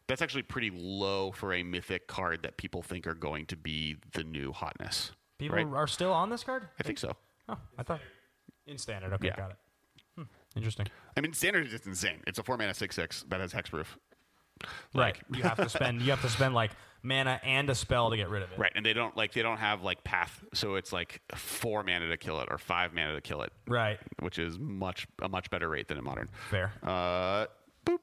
[0.09, 3.97] That's actually pretty low for a mythic card that people think are going to be
[4.13, 5.13] the new hotness.
[5.39, 5.67] People right?
[5.67, 6.69] are still on this card.
[6.79, 7.13] I think so.
[7.49, 8.01] Oh, I thought
[8.67, 9.13] in standard.
[9.15, 9.37] Okay, Yeah.
[9.37, 9.57] got it.
[10.17, 10.23] Hmm,
[10.57, 10.87] interesting.
[11.17, 12.23] I mean, standard is just insane.
[12.27, 13.87] It's a four mana six six that has hexproof.
[14.95, 15.17] Right.
[15.33, 16.01] you have to spend.
[16.03, 16.71] You have to spend like
[17.03, 18.59] mana and a spell to get rid of it.
[18.59, 22.09] Right, and they don't like they don't have like path, so it's like four mana
[22.09, 23.99] to kill it or five mana to kill it, Right.
[24.21, 26.29] which is much a much better rate than in modern.
[26.51, 26.73] Fair.
[26.83, 27.47] Uh,
[27.85, 27.99] boop.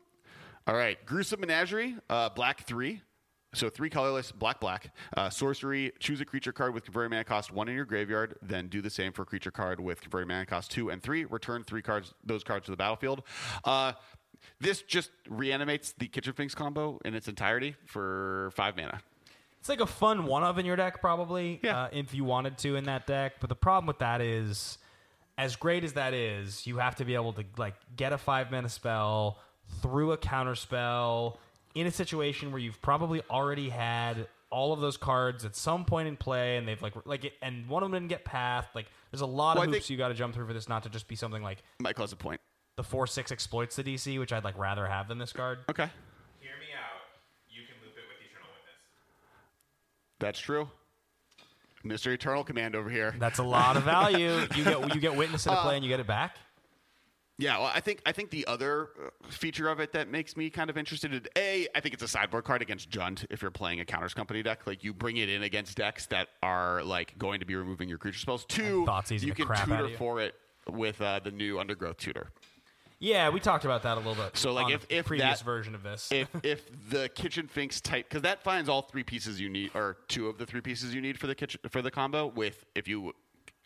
[0.67, 3.01] All right, gruesome menagerie, uh, black three.
[3.53, 4.93] So three colorless, black black.
[5.17, 5.91] Uh, sorcery.
[5.99, 8.37] Choose a creature card with converted mana cost one in your graveyard.
[8.41, 11.25] Then do the same for a creature card with converted mana cost two and three.
[11.25, 13.23] Return three cards, those cards to the battlefield.
[13.65, 13.91] Uh,
[14.59, 19.01] this just reanimates the Kitchen Finks combo in its entirety for five mana.
[19.59, 21.59] It's like a fun one of in your deck, probably.
[21.61, 21.83] Yeah.
[21.83, 24.77] Uh, if you wanted to in that deck, but the problem with that is,
[25.37, 28.51] as great as that is, you have to be able to like get a five
[28.51, 29.39] mana spell
[29.81, 31.39] through a counter spell
[31.75, 36.07] in a situation where you've probably already had all of those cards at some point
[36.07, 38.67] in play, and they've like like it, and one of them didn't get pathed.
[38.75, 40.83] Like, there's a lot Well, of hoops you got to jump through for this not
[40.83, 42.41] to just be something like Michael has a point.
[42.78, 45.59] The four six exploits Sidisi, which I'd like rather have than this card.
[45.69, 45.89] Okay.
[46.39, 47.01] Hear me out.
[47.49, 48.80] You can loop it with Eternal Witness.
[50.19, 50.69] That's true.
[51.86, 52.13] Mr.
[52.13, 53.15] Eternal Command over here.
[53.19, 54.47] That's a lot of value.
[54.55, 56.38] You get you get witness in a play and you get it back.
[57.38, 60.51] Yeah, well, I think I think the other uh, feature of it that makes me
[60.51, 63.49] kind of interested in a, I think it's a sideboard card against Jund if you're
[63.49, 64.67] playing a counters company deck.
[64.67, 67.97] Like you bring it in against decks that are like going to be removing your
[67.97, 68.45] creature spells.
[68.45, 69.97] Two, Thoughtseize you can tutor you.
[69.97, 70.36] for it
[70.69, 72.28] with uh, the new Undergrowth tutor.
[73.03, 74.37] Yeah, we talked about that a little bit.
[74.37, 77.81] So, like, if- the if previous that- version of this, if if the kitchen finks
[77.81, 80.93] type because that finds all three pieces you need or two of the three pieces
[80.93, 83.13] you need for the kitchen for the combo with if you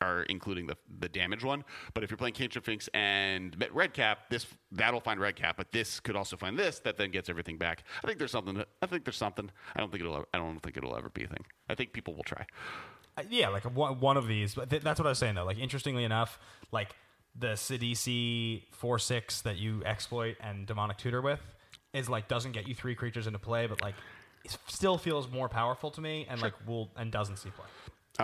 [0.01, 1.63] are including the the damage one
[1.93, 5.71] but if you're playing kitchen finks and red cap this that'll find red cap but
[5.71, 8.85] this could also find this that then gets everything back i think there's something i
[8.85, 11.27] think there's something i don't think it'll ever, i don't think it'll ever be a
[11.27, 12.45] thing i think people will try
[13.17, 14.55] Uh, yeah, like one, one of these.
[14.55, 15.45] But th- that's what I was saying though.
[15.45, 16.37] Like interestingly enough,
[16.73, 16.93] like
[17.37, 21.41] the Sidisi four six that you exploit and demonic tutor with
[21.93, 23.95] is like doesn't get you three creatures into play, but like
[24.43, 27.65] it still feels more powerful to me and like will and doesn't see play.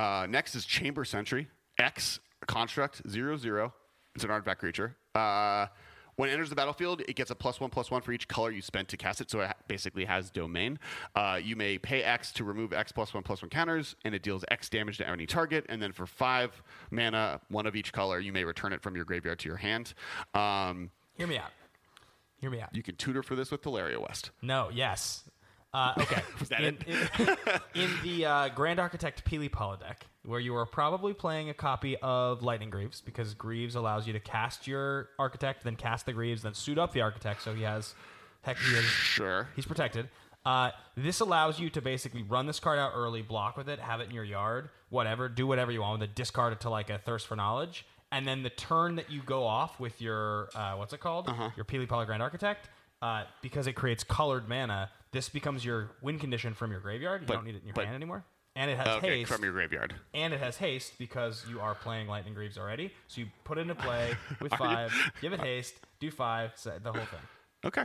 [0.01, 1.47] Uh, next is Chamber Sentry.
[1.77, 3.73] X construct zero zero.
[4.15, 4.95] It's an artifact creature.
[5.15, 5.67] Uh,
[6.15, 8.51] when it enters the battlefield, it gets a plus one plus one for each color
[8.51, 9.29] you spent to cast it.
[9.31, 10.79] So it basically has domain.
[11.15, 14.21] Uh, you may pay X to remove X plus one plus one counters, and it
[14.23, 15.65] deals X damage to any target.
[15.69, 19.05] And then for five mana, one of each color, you may return it from your
[19.05, 19.93] graveyard to your hand.
[20.33, 21.51] Um, Hear me out.
[22.37, 22.75] Hear me out.
[22.75, 24.31] you can tutor for this with Tolaria West.
[24.41, 25.23] No, yes.
[25.73, 26.21] Uh, okay.
[26.59, 27.37] In, in,
[27.75, 32.43] in the uh, Grand Architect Pili-Pala deck, where you are probably playing a copy of
[32.43, 36.53] Lightning Greaves, because Greaves allows you to cast your Architect, then cast the Greaves, then
[36.53, 37.95] suit up the Architect, so he has,
[38.43, 39.47] heck, he has, Sure.
[39.55, 40.09] he's protected.
[40.45, 43.99] Uh, this allows you to basically run this card out early, block with it, have
[43.99, 46.89] it in your yard, whatever, do whatever you want with it, discard it to like
[46.89, 50.73] a thirst for knowledge, and then the turn that you go off with your uh,
[50.75, 51.49] what's it called, Uh-huh.
[51.55, 52.69] your Pili-Pala Grand Architect,
[53.01, 54.89] uh, because it creates colored mana.
[55.11, 57.21] This becomes your win condition from your graveyard.
[57.21, 58.23] You But- don't need it in your but- hand anymore,
[58.55, 59.93] and it has Okay, haste from your graveyard.
[60.13, 62.91] and it has haste because you are playing Lightning Greaves already.
[63.07, 66.93] So you put it into play with five, give it haste, do five, the whole
[67.05, 67.19] thing.
[67.65, 67.83] Okay.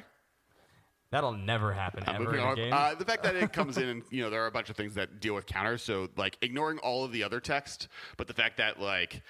[1.13, 2.73] That'll never happen Uh, ever in a game.
[2.73, 4.77] Uh, the fact that it comes in and you know there are a bunch of
[4.77, 7.87] things that deal with counters so like ignoring all of the other text
[8.17, 9.23] but the fact that like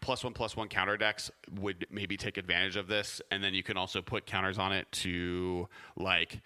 [0.00, 3.62] plus one plus one counter decks would maybe take advantage of this and then you
[3.62, 6.40] can also put counters on it to like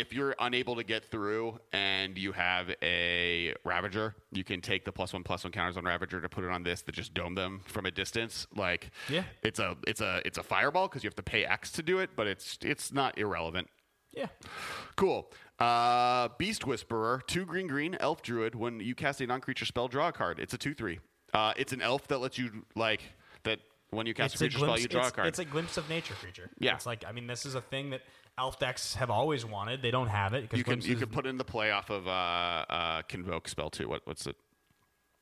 [0.00, 4.92] if you're unable to get through and you have a ravager you can take the
[4.92, 7.34] plus one plus one counters on ravager to put it on this to just dome
[7.34, 9.24] them from a distance like Yeah.
[9.42, 11.98] it's a it's a it's a fireball because you have to pay x to do
[11.98, 13.68] it but it's it's not irrelevant
[14.12, 14.28] yeah.
[14.96, 15.30] Cool.
[15.58, 18.54] Uh, Beast Whisperer, two green green elf druid.
[18.54, 20.38] When you cast a non creature spell, draw a card.
[20.38, 21.00] It's a two three.
[21.34, 23.02] Uh, it's an elf that lets you like
[23.42, 23.60] that
[23.96, 25.28] when you cast a creature spell, you draw it's, a card.
[25.28, 26.50] it's a glimpse of nature creature.
[26.58, 26.74] Yeah.
[26.74, 28.02] It's like I mean, this is a thing that
[28.38, 29.82] elf decks have always wanted.
[29.82, 32.06] They don't have it because you can you can put in the play off of
[32.06, 33.88] uh, uh, convoke spell too.
[33.88, 34.36] What what's it?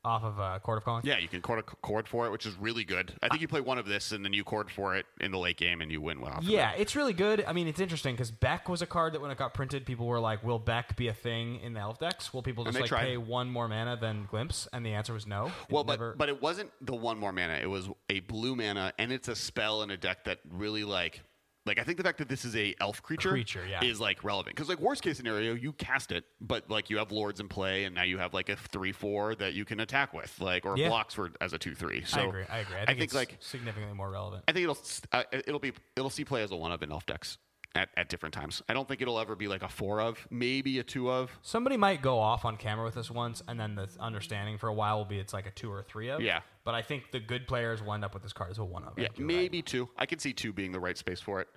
[0.05, 1.01] Off of uh, Chord of Calling.
[1.03, 3.13] Yeah, you can cord a cord for it, which is really good.
[3.23, 5.39] I think you play one of this and then you cord for it in the
[5.39, 6.43] late game and you win one off.
[6.43, 6.81] Yeah, it.
[6.81, 7.43] it's really good.
[7.47, 10.05] I mean, it's interesting because Beck was a card that when it got printed, people
[10.05, 12.33] were like, "Will Beck be a thing in the elf decks?
[12.33, 13.05] Will people just like tried.
[13.05, 15.47] pay one more mana than Glimpse?" And the answer was no.
[15.47, 17.59] It Well, but never- but it wasn't the one more mana.
[17.61, 21.21] It was a blue mana, and it's a spell in a deck that really like.
[21.65, 23.83] Like I think the fact that this is a elf creature, Creature, yeah.
[23.83, 27.11] is like relevant because like worst case scenario you cast it, but like you have
[27.11, 30.13] lords in play and now you have like a three four that you can attack
[30.13, 30.89] with, like or Yeah.
[30.89, 32.03] blocks for as a two three.
[32.05, 32.43] So I agree.
[32.49, 32.75] I agree.
[32.75, 34.43] I I think, think, it's like significantly more relevant.
[34.47, 34.77] I think it'll
[35.11, 37.39] uh, it'll be it'll see play as a one of in elf decks
[37.73, 38.61] at, at different times.
[38.69, 41.31] I don't think it'll ever be like a four of, maybe a two of.
[41.41, 44.73] Somebody might go off on camera with this once, and then the understanding for a
[44.73, 46.21] while will be it's like a two or three of.
[46.21, 46.41] Yeah.
[46.65, 48.83] But I think the good players will end up with this card as a one
[48.83, 48.93] of.
[48.97, 49.35] I Yeah, think you're right.
[49.37, 49.87] maybe two.
[49.97, 51.47] I can see two being the right space for it.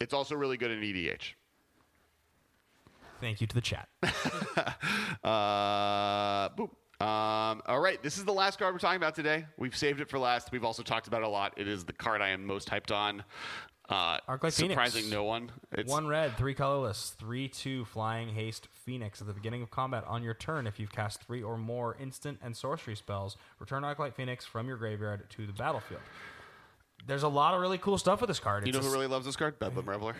[0.00, 1.32] It's also really good in EDH.
[3.20, 3.88] Thank you to the chat.
[5.24, 6.70] Uh, boop.
[7.02, 9.44] Um, all right, this is the last card we're talking about today.
[9.58, 10.52] We've saved it for last.
[10.52, 11.52] We've also talked about it a lot.
[11.56, 13.24] It is the card I am most hyped on.
[13.88, 14.58] Uh, Arclight Phoenix.
[14.74, 15.50] surprising no one.
[15.72, 20.04] It's, One red, three colorless, three two flying haste phoenix at the beginning of combat
[20.06, 20.68] on your turn.
[20.68, 24.76] If you've cast three or more instant and sorcery spells, return Arclight Phoenix from your
[24.76, 26.02] graveyard to the battlefield.
[27.04, 28.64] There's a lot of really cool stuff with this card.
[28.64, 29.58] You It's know who really loves this card?
[29.58, 30.14] Bedlam Reveler.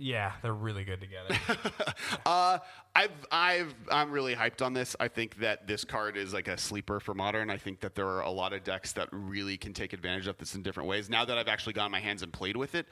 [0.00, 1.36] Yeah, they're really good together.
[2.26, 2.58] Uh,
[2.94, 4.94] I've, I've, I'm really hyped on this.
[5.00, 7.50] I think that this card is like a sleeper for modern.
[7.50, 10.36] I think that there are a lot of decks that really can take advantage of
[10.38, 11.08] this in different ways.
[11.08, 12.86] Now that I've actually gotten my hands and played with it,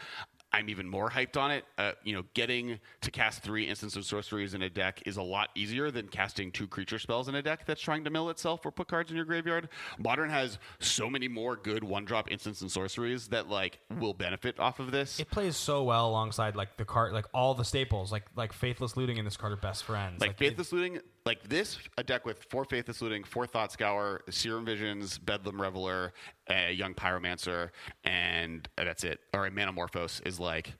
[0.52, 1.64] I'm even more hyped on it.
[1.76, 5.22] Uh, you know, getting to cast three instants of sorceries in a deck is a
[5.22, 8.64] lot easier than casting two creature spells in a deck that's trying to mill itself
[8.64, 9.68] or put cards in your graveyard.
[9.98, 14.58] Modern has so many more good one drop instants and sorceries that like will benefit
[14.58, 15.20] off of this.
[15.20, 18.96] it plays so well alongside like the card, like all the staples, like like Faithless
[18.96, 20.20] Looting and this card are best friends.
[20.20, 24.22] Like it- Faithless Looting, like this, a deck with four Faithless Looting, four Thought Scour,
[24.30, 26.12] Serum Visions, Bedlam Reveler,
[26.48, 27.70] a Young Pyromancer,
[28.02, 29.20] and that's it.
[29.34, 30.72] Or a Manamorphose is like,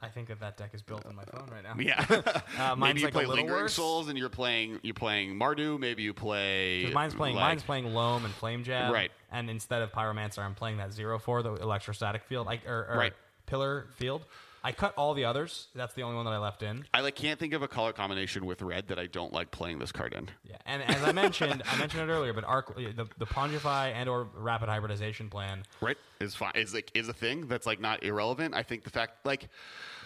[0.00, 1.74] I think that that deck is built on my phone right now.
[1.78, 2.04] yeah.
[2.58, 3.74] Uh, mine's maybe you like play a Lingering worse.
[3.74, 5.78] Souls, and you're playing you're playing Mardu.
[5.80, 8.92] Maybe you play mine's playing like- mine's playing Loam and Flame Jab.
[8.92, 9.10] Right.
[9.32, 12.98] And instead of Pyromancer, I'm playing that zero four, the electrostatic field, like or, or
[12.98, 13.12] Right.
[13.46, 14.24] pillar field.
[14.66, 15.68] I cut all the others.
[15.76, 16.84] That's the only one that I left in.
[16.92, 19.78] I like can't think of a color combination with red that I don't like playing
[19.78, 20.28] this card in.
[20.42, 20.56] Yeah.
[20.66, 24.26] And as I mentioned, I mentioned it earlier, but Arc, the the Pongify and or
[24.34, 25.62] rapid hybridization plan.
[25.80, 26.50] Right is fine.
[26.56, 28.56] Is like is a thing that's like not irrelevant.
[28.56, 29.48] I think the fact like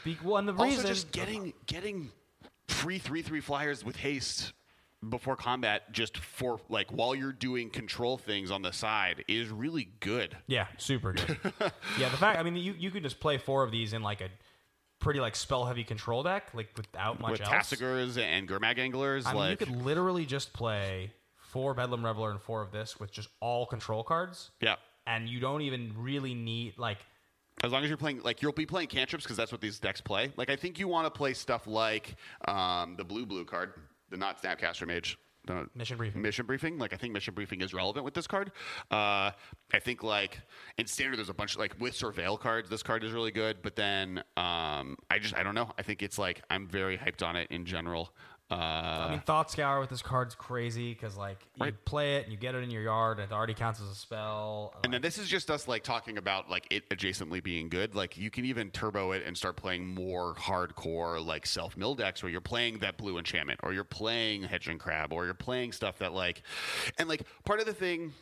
[0.05, 2.11] Be, well, and the also reason just getting getting
[2.69, 4.53] free three three flyers with haste
[5.09, 9.89] before combat just for like while you're doing control things on the side is really
[10.01, 11.39] good Yeah, super good.
[11.99, 14.21] yeah, the fact I mean you you could just play four of these in like
[14.21, 14.29] a
[15.01, 17.51] pretty like spell heavy control deck, like without much with else.
[18.23, 22.63] And Gurmag Anglers I mean, you could literally just play four Bedlam Reveler and four
[22.63, 24.51] of this with just all control cards.
[24.61, 24.77] yeah
[25.07, 26.99] and you don't even really need like
[27.63, 30.01] as long as you're playing like you'll be playing cantrips because that's what these decks
[30.01, 33.73] play like i think you want to play stuff like um, the blue blue card
[34.11, 35.19] the not snapcaster mage
[35.75, 36.23] Mission briefing.
[36.23, 36.79] mission briefing.
[36.79, 38.53] Like i think mission briefing is relevant with this card.
[38.91, 39.31] Uh,
[39.73, 40.39] i think like
[40.79, 43.77] in standard there's a bunch like with surveil cards this card is really good but
[43.77, 45.71] then um, i just i don't know.
[45.79, 48.13] I think it's like i'm very hyped on it in general
[48.51, 52.33] Uh, I mean, Thought Scour with this card's crazy because like you play it and
[52.33, 54.75] you get it in your yard and it already counts as a spell.
[54.83, 57.95] and then this is just us like talking about like it adjacently being good.
[57.95, 62.23] Like you can even turbo it and start playing more hardcore like self mill decks
[62.23, 65.99] where you're playing that blue enchantment or you're playing Hedron Crab or you're playing stuff
[65.99, 66.43] that like
[66.99, 68.13] and like part of the thing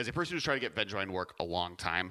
[0.00, 2.10] as a person who's tried to get Vengevine to work a long time,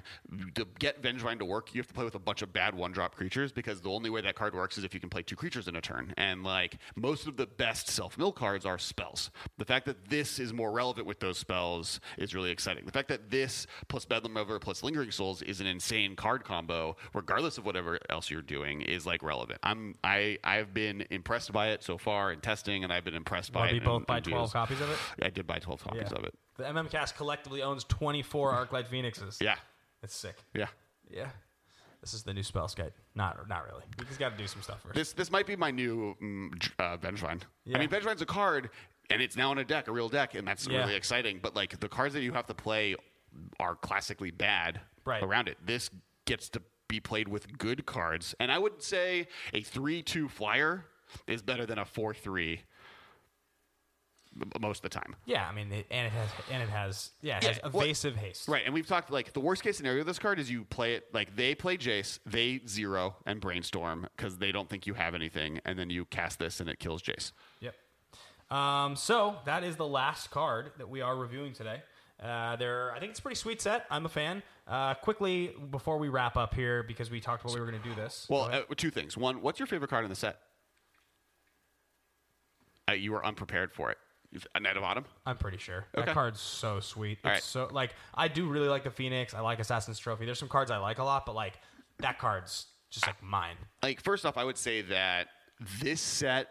[0.54, 2.92] to get Vengevine to work, you have to play with a bunch of bad one
[2.92, 5.34] drop creatures because the only way that card works is if you can play two
[5.36, 6.14] creatures in a turn.
[6.16, 9.30] And like most of the best self mill cards are spells.
[9.58, 12.86] The fact that this is more relevant with those spells is really exciting.
[12.86, 16.96] The fact that this plus Bedlam Reveler plus Lingering Souls is an insane card combo,
[17.12, 19.58] regardless of whatever else you're doing, is like relevant.
[19.64, 23.52] I'm I I've been impressed by it so far in testing, and I've been impressed
[23.52, 23.72] by it.
[23.72, 24.98] be both buy twelve copies of it.
[25.22, 26.18] I did buy twelve copies Yeah.
[26.18, 26.34] of it.
[26.60, 29.38] The MMCast collectively owns 24 Arclight Phoenixes.
[29.40, 29.56] Yeah,
[30.02, 30.36] It's sick.
[30.54, 30.66] yeah.
[31.10, 31.28] Yeah.
[32.02, 32.92] This is the new spell skate.
[33.14, 33.82] Not not really.
[33.98, 34.94] We just got to do some stuff first.
[34.94, 37.40] This this might be my new mm, uh, Vengevine.
[37.64, 37.76] Yeah.
[37.78, 38.68] I mean, Vengevine's a card,
[39.10, 40.80] and it's now in a deck, a real deck, and that's Yeah.
[40.80, 41.40] really exciting.
[41.42, 42.94] But like the cards that you have to play
[43.58, 45.22] are classically bad Right.
[45.22, 45.56] around it.
[45.64, 45.88] This
[46.26, 50.84] gets to be played with good cards, and I would say a three-two flyer
[51.26, 52.62] is better than a four-three
[54.60, 55.16] most of the time.
[55.26, 57.84] yeah, I mean, it, and it has and it has yeah, it has Yeah, what-
[57.84, 58.48] evasive haste.
[58.48, 60.94] Right, and we've talked like the worst case scenario of this card is you play
[60.94, 65.14] it like they play Jace, they zero and brainstorm because they don't think you have
[65.14, 67.32] anything, and then you cast this and it kills Jace.
[67.60, 67.74] Yep.
[68.56, 71.82] Um, so that is the last card that we are reviewing today.
[72.22, 73.86] Uh, there, I think it's a pretty sweet set.
[73.90, 74.42] I'm a fan.
[74.68, 77.88] Uh, quickly before we wrap up here, because we talked about we were going to
[77.88, 78.26] do this.
[78.28, 79.16] Well, uh, two things.
[79.16, 80.38] One, what's your favorite card in the set?
[82.88, 83.98] Uh, you were unprepared for it.
[84.32, 85.04] You've- A Knight of Autumn.
[85.26, 86.06] I'm pretty sure Okay.
[86.06, 87.18] that card's so sweet.
[87.18, 87.42] It's right.
[87.42, 89.34] so like I do really like the Phoenix.
[89.34, 90.24] I like Assassin's Trophy.
[90.24, 91.54] There's some cards I like a lot, but like
[91.98, 93.56] that card's just like mine.
[93.82, 95.28] Like first off, I would say that
[95.80, 96.48] this set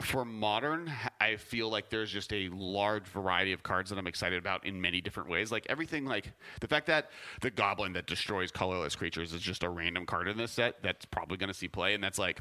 [0.00, 0.90] for modern,
[1.20, 4.80] I feel like there's just a large variety of cards that I'm excited about in
[4.80, 5.52] many different ways.
[5.52, 9.68] Like everything, like the fact that the Goblin that destroys colorless creatures is just a
[9.68, 12.40] random card in this set that's probably going to see play, and that's like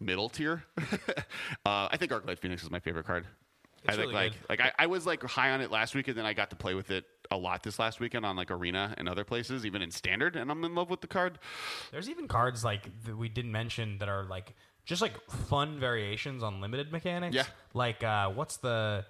[0.00, 0.64] middle tier.
[0.78, 3.26] uh, I think Arclight Phoenix is my favorite card.
[3.86, 4.48] I think really like good.
[4.48, 6.56] like I, I was like high on it last week, and then I got to
[6.56, 9.82] play with it a lot this last weekend on like Arena and other places, even
[9.82, 11.38] in Standard, and I'm in love with the card.
[11.92, 16.42] There's even cards like that we didn't mention that are like just like fun variations
[16.42, 17.36] on limited mechanics.
[17.36, 17.44] Yeah.
[17.72, 19.04] Like uh, what's the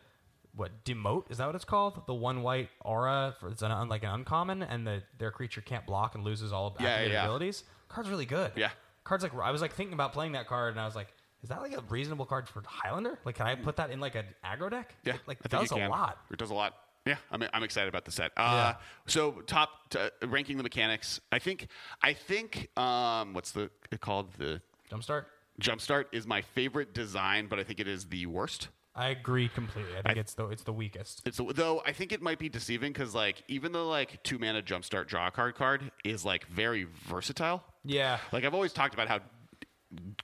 [0.55, 2.07] what demote is that what it's called?
[2.07, 5.87] The one white aura for it's an like an uncommon, and the their creature can't
[5.87, 7.25] block and loses all Yeah, yeah.
[7.25, 7.65] abilities.
[7.89, 8.53] Card's really good.
[8.55, 8.71] Yeah.
[9.09, 11.09] Cards like I was like thinking about playing that card, and I was like,
[11.43, 13.19] is that like a reasonable card for Highlander?
[13.25, 14.95] Like, can I put that in like an aggro deck?
[15.03, 16.19] Yeah, It, like I does a lot.
[16.31, 16.75] It does a lot.
[17.07, 18.33] Yeah, I'm, I'm excited about the set.
[18.37, 18.75] Uh, Yeah.
[19.07, 21.21] So top to, ranking the mechanics.
[21.33, 21.69] I think
[22.03, 24.61] I think um, what's the called the
[24.93, 25.25] Jumpstart.
[25.59, 28.69] Jumpstart is my favorite design, but I think it is the worst.
[28.99, 29.93] I agree completely.
[29.97, 31.23] I think it's the it's the weakest.
[31.25, 34.61] It's though I think it might be deceiving because like even the like two mana
[34.61, 37.63] Jumpstart draw card card is like very versatile.
[37.85, 38.19] Yeah.
[38.33, 39.21] Like I've always talked about how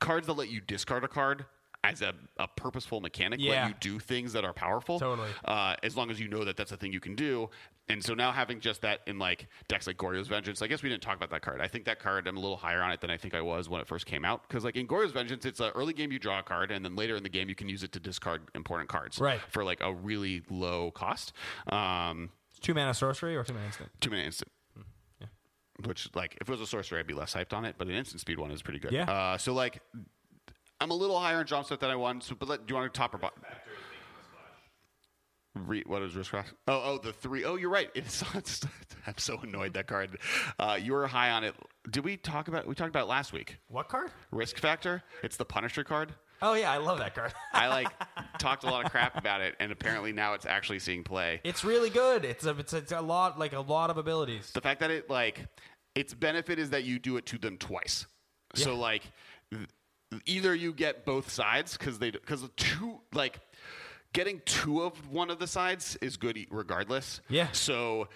[0.00, 1.46] cards that let you discard a card
[1.84, 3.50] as a, a purposeful mechanic Yeah.
[3.64, 4.98] let you do things that are powerful.
[4.98, 5.28] Totally.
[5.44, 7.50] Uh, as long as you know that that's a thing you can do.
[7.88, 10.88] And so now having just that in like decks like Goryo's Vengeance, I guess we
[10.88, 11.60] didn't talk about that card.
[11.60, 13.68] I think that card I'm a little higher on it than I think I was
[13.68, 14.48] when it first came out.
[14.48, 16.96] Because like in Goryo's Vengeance, it's an early game you draw a card, and then
[16.96, 19.18] later in the game you can use it to discard important cards.
[19.20, 19.40] Right.
[19.50, 21.34] For like a really low cost.
[21.70, 22.30] Um,
[22.62, 23.90] two mana sorcery or two mana instant.
[24.00, 24.50] two minute instant.
[25.86, 27.74] Which, like, if it was a sorcery, I'd be less hyped on it.
[27.76, 28.92] But an instant speed one is pretty good.
[28.92, 29.10] Yeah.
[29.10, 29.82] Uh, so, like,
[30.84, 32.24] I'm a little higher on Jumpstart than I want.
[32.24, 33.40] So, but let, do you want to top or bottom?
[35.54, 36.44] Re, what is risk cross?
[36.68, 37.42] Oh, oh, the three.
[37.42, 37.88] Oh, you're right.
[37.94, 38.66] It's, it's
[39.06, 40.18] I'm so annoyed that card.
[40.58, 41.54] Uh, you were high on it.
[41.90, 42.66] Did we talk about?
[42.66, 43.56] We talked about it last week.
[43.68, 44.10] What card?
[44.30, 45.02] Risk factor.
[45.22, 46.12] It's the Punisher card.
[46.42, 47.32] Oh yeah, I love that card.
[47.54, 47.88] I like
[48.38, 51.40] talked a lot of crap about it, and apparently now it's actually seeing play.
[51.44, 52.26] it's really good.
[52.26, 54.50] It's a it's a, it's a lot like a lot of abilities.
[54.52, 55.46] the fact that it like
[55.94, 58.06] its benefit is that you do it to them twice.
[58.54, 59.02] So like
[60.26, 63.40] either you get both sides because they because two like
[64.12, 67.20] getting two of one of the sides is good e- regardless.
[67.28, 67.48] Yeah.
[67.52, 68.08] So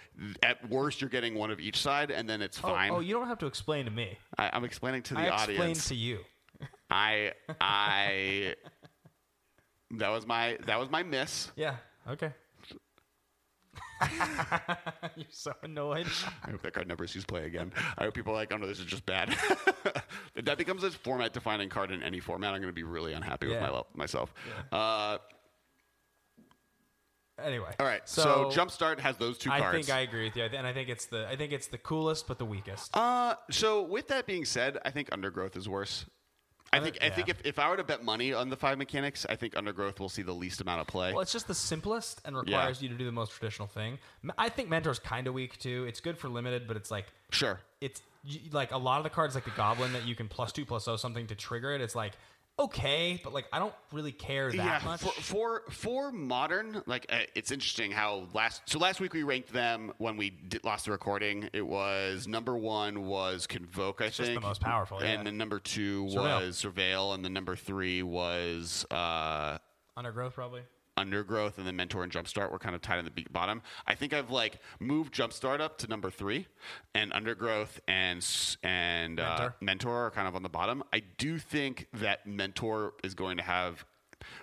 [0.43, 2.91] at worst you're getting one of each side and then it's Oh, fine.
[2.93, 4.17] oh, you don't have to explain to me.
[4.39, 5.59] I, I'm explaining to the audience.
[5.61, 5.89] I audience.
[5.89, 6.19] to you.
[6.91, 8.55] I I
[9.93, 11.51] that was my that was my miss.
[11.57, 11.77] Yeah.
[12.09, 12.33] Okay.
[15.17, 16.07] You're so annoyed.
[16.45, 17.73] I hope that card never sees play again.
[17.97, 19.31] I hope people are like, oh no, this is just bad.
[20.35, 23.13] if that becomes a format defining card in any format, I'm going to be really
[23.13, 23.63] unhappy Yeah.
[23.73, 24.33] with my, myself.
[24.73, 25.19] Uh,
[27.41, 27.73] Anyway.
[27.79, 29.87] all right, so, So, Jumpstart has those two I cards.
[29.87, 32.27] think I agree with you, and I think it's the I think it's the coolest
[32.27, 32.97] but the weakest.
[32.97, 36.05] uh, so with that being said, I think Undergrowth is worse.
[36.73, 37.15] I think I yeah.
[37.15, 40.01] think if, if I were to bet money on the five mechanics, I think Undergrowth
[40.01, 41.13] will see the least amount of play.
[41.13, 43.99] Well, it's just the simplest and requires you to do the most traditional thing.
[44.37, 45.87] I think Mentor's kind of weak too.
[45.89, 47.61] It's good for limited, but it's like sure.
[47.81, 48.03] it's
[48.53, 50.87] like a lot of the cards, like the Goblin, that you can plus two plus
[50.89, 51.81] oh something to trigger it.
[51.81, 52.13] It's like
[52.59, 55.01] okay, but like I don't really care that yeah, much.
[55.01, 59.53] For, for for modern, like uh, it's interesting how last so last week we ranked
[59.53, 61.49] them when we did, lost the recording.
[61.53, 65.09] It was number one was Convoke, I just the think, most powerful, yeah.
[65.09, 66.15] and then number two Surveil.
[66.15, 69.59] was Surveil, and then number three was uh,
[69.97, 70.63] Undergrowth probably.
[70.99, 73.63] Undergrowth, and then Mentor and Jumpstart were kind of tied in the bottom.
[73.87, 76.47] I think I've like moved Jumpstart up to number three,
[76.95, 78.27] and Undergrowth and
[78.63, 79.55] and uh, Mentor.
[79.61, 80.83] Mentor are kind of on the bottom.
[80.93, 83.85] I do think that Mentor is going to have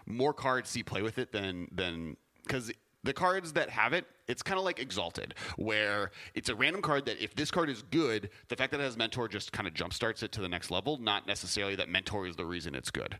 [0.05, 2.71] more cards see play with it than than because
[3.03, 7.05] the cards that have it, it's kind of like Exalted, where it's a random card
[7.05, 9.73] that if this card is good, the fact that it has Mentor just kind of
[9.73, 10.97] jumpstarts it to the next level.
[10.97, 13.19] Not necessarily that Mentor is the reason it's good.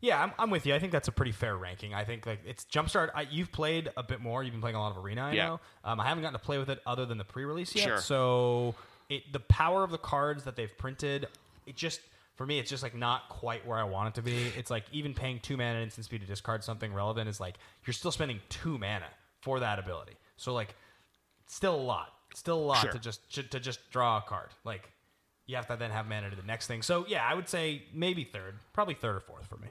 [0.00, 0.74] Yeah, I'm, I'm with you.
[0.74, 1.92] I think that's a pretty fair ranking.
[1.92, 3.10] I think like it's Jumpstart.
[3.14, 4.42] I, you've played a bit more.
[4.44, 5.22] You've been playing a lot of Arena.
[5.26, 5.46] I Yeah.
[5.46, 5.60] know.
[5.84, 7.84] Um, I haven't gotten to play with it other than the pre-release yet.
[7.84, 7.98] Sure.
[7.98, 8.74] So
[9.08, 11.26] it the power of the cards that they've printed,
[11.66, 12.00] it just
[12.36, 14.36] for me, it's just like not quite where I want it to be.
[14.56, 17.56] It's like even paying two mana and instant speed to discard something relevant is like
[17.84, 19.06] you're still spending two mana
[19.40, 20.12] for that ability.
[20.36, 20.76] So like,
[21.46, 22.12] still a lot.
[22.34, 22.92] Still a lot Sure.
[22.92, 24.50] to just to, to just draw a card.
[24.62, 24.92] Like
[25.46, 26.82] you have to then have mana to the next thing.
[26.82, 29.68] So yeah, I would say maybe third, probably third or fourth for me.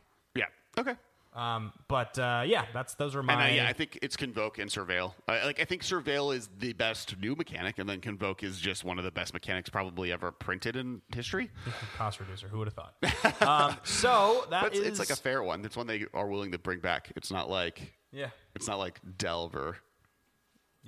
[0.77, 0.95] Okay.
[1.37, 3.33] Um, but uh, yeah, that's those are my.
[3.33, 5.13] And uh, yeah, I think it's Convoke and Surveil.
[5.27, 8.83] I, like I think Surveil is the best new mechanic, and then Convoke is just
[8.83, 11.51] one of the best mechanics probably ever printed in history.
[11.95, 12.47] cost reducer.
[12.47, 13.41] Who would have thought?
[13.41, 15.63] um, so that it's, is it's like a fair one.
[15.63, 17.11] It's one they are willing to bring back.
[17.15, 19.77] It's not like yeah, it's not like Delve or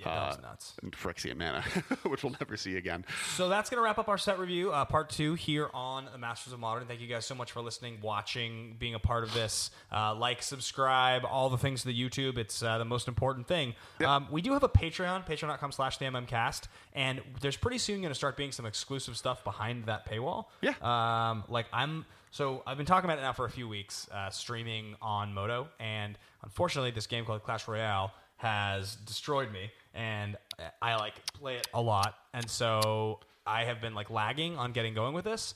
[0.08, 0.74] yeah, that was uh, nuts.
[0.90, 1.62] Phyrexian Mana,
[2.08, 3.04] which we'll never see again.
[3.34, 6.52] So that's gonna wrap up our set review, uh, part two here on the Masters
[6.52, 6.86] of Modern.
[6.86, 9.70] Thank you guys so much for listening, watching, being a part of this.
[9.92, 12.38] Uh, like, subscribe, all the things to the YouTube.
[12.38, 13.74] It's uh, the most important thing.
[14.04, 16.62] Um, we do have a Patreon, patreon.com/slash the MMCast,
[16.94, 20.46] and there's pretty soon going to start being some exclusive stuff behind that paywall.
[20.62, 20.74] Yeah.
[20.80, 24.30] Um, like I'm so I've been talking about it now for a few weeks, uh,
[24.30, 30.36] streaming on Moto, and unfortunately, this game called Clash Royale has destroyed me, and
[30.80, 34.94] I like play it a lot, and so I have been like lagging on getting
[34.94, 35.54] going with this.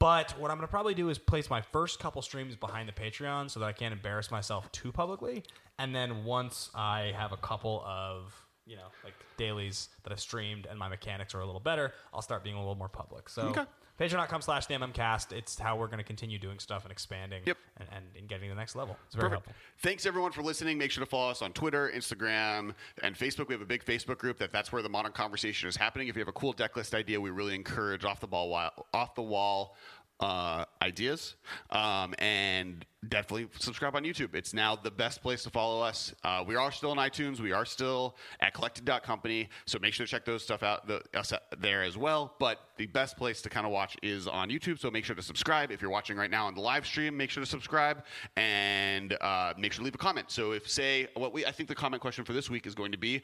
[0.00, 2.92] But what I'm going to probably do is place my first couple streams behind the
[2.92, 5.44] Patreon so that I can't embarrass myself too publicly,
[5.78, 8.34] and then once I have a couple of
[8.66, 12.22] you know like dailies that I've streamed and my mechanics are a little better, I'll
[12.22, 13.28] start being a little more public.
[13.28, 13.42] So.
[13.42, 13.64] Okay.
[13.98, 15.32] Patreon.com slash the MMCast.
[15.32, 17.56] It's how we're going to continue doing stuff and expanding Yep.
[17.78, 18.96] and, and, and getting to the next level.
[19.06, 19.46] It's very Perfect.
[19.46, 19.62] helpful.
[19.78, 20.78] Thanks everyone for listening.
[20.78, 23.46] Make sure to follow us on Twitter, Instagram, and Facebook.
[23.48, 26.08] We have a big Facebook group that that's where the modern conversation is happening.
[26.08, 28.52] If you have a cool deck list idea, we really encourage off the ball,
[28.92, 29.76] off the wall
[30.20, 31.36] uh, ideas.
[31.70, 34.34] Um, and definitely subscribe on YouTube.
[34.34, 36.14] It's now the best place to follow us.
[36.24, 37.40] Uh, we are still on iTunes.
[37.40, 39.48] We are still at collected.company.
[39.66, 42.34] So make sure to check those stuff out the, us there as well.
[42.38, 44.78] But the best place to kind of watch is on YouTube.
[44.78, 45.70] So make sure to subscribe.
[45.70, 48.04] If you're watching right now on the live stream, make sure to subscribe
[48.36, 50.30] and uh, make sure to leave a comment.
[50.30, 52.92] So if say what we, I think the comment question for this week is going
[52.92, 53.22] to be,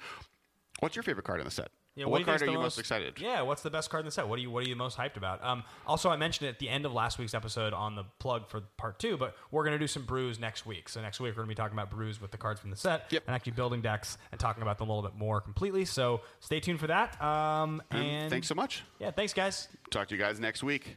[0.78, 1.68] what's your favorite card in the set?
[1.96, 3.20] Yeah, what do you card are the you most excited?
[3.20, 4.28] Yeah, what's the best card in the set?
[4.28, 5.44] What are you What are you most hyped about?
[5.44, 8.48] Um, also, I mentioned it at the end of last week's episode on the plug
[8.48, 10.88] for part two, but we're going to do some brews next week.
[10.88, 12.76] So next week we're going to be talking about brews with the cards from the
[12.76, 13.24] set Yep.
[13.26, 15.84] and actually building decks and talking about them a little bit more completely.
[15.84, 17.20] So stay tuned for that.
[17.20, 18.84] Um, and, And thanks so much.
[19.00, 19.68] Yeah, thanks guys.
[19.90, 20.96] Talk to you guys next week.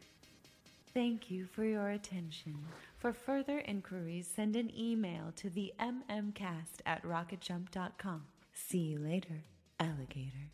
[0.94, 2.56] Thank you for your attention.
[3.00, 8.26] For further inquiries, send an email to the mmcast at rocketjump.com.
[8.54, 9.42] See you later,
[9.84, 10.50] alligator.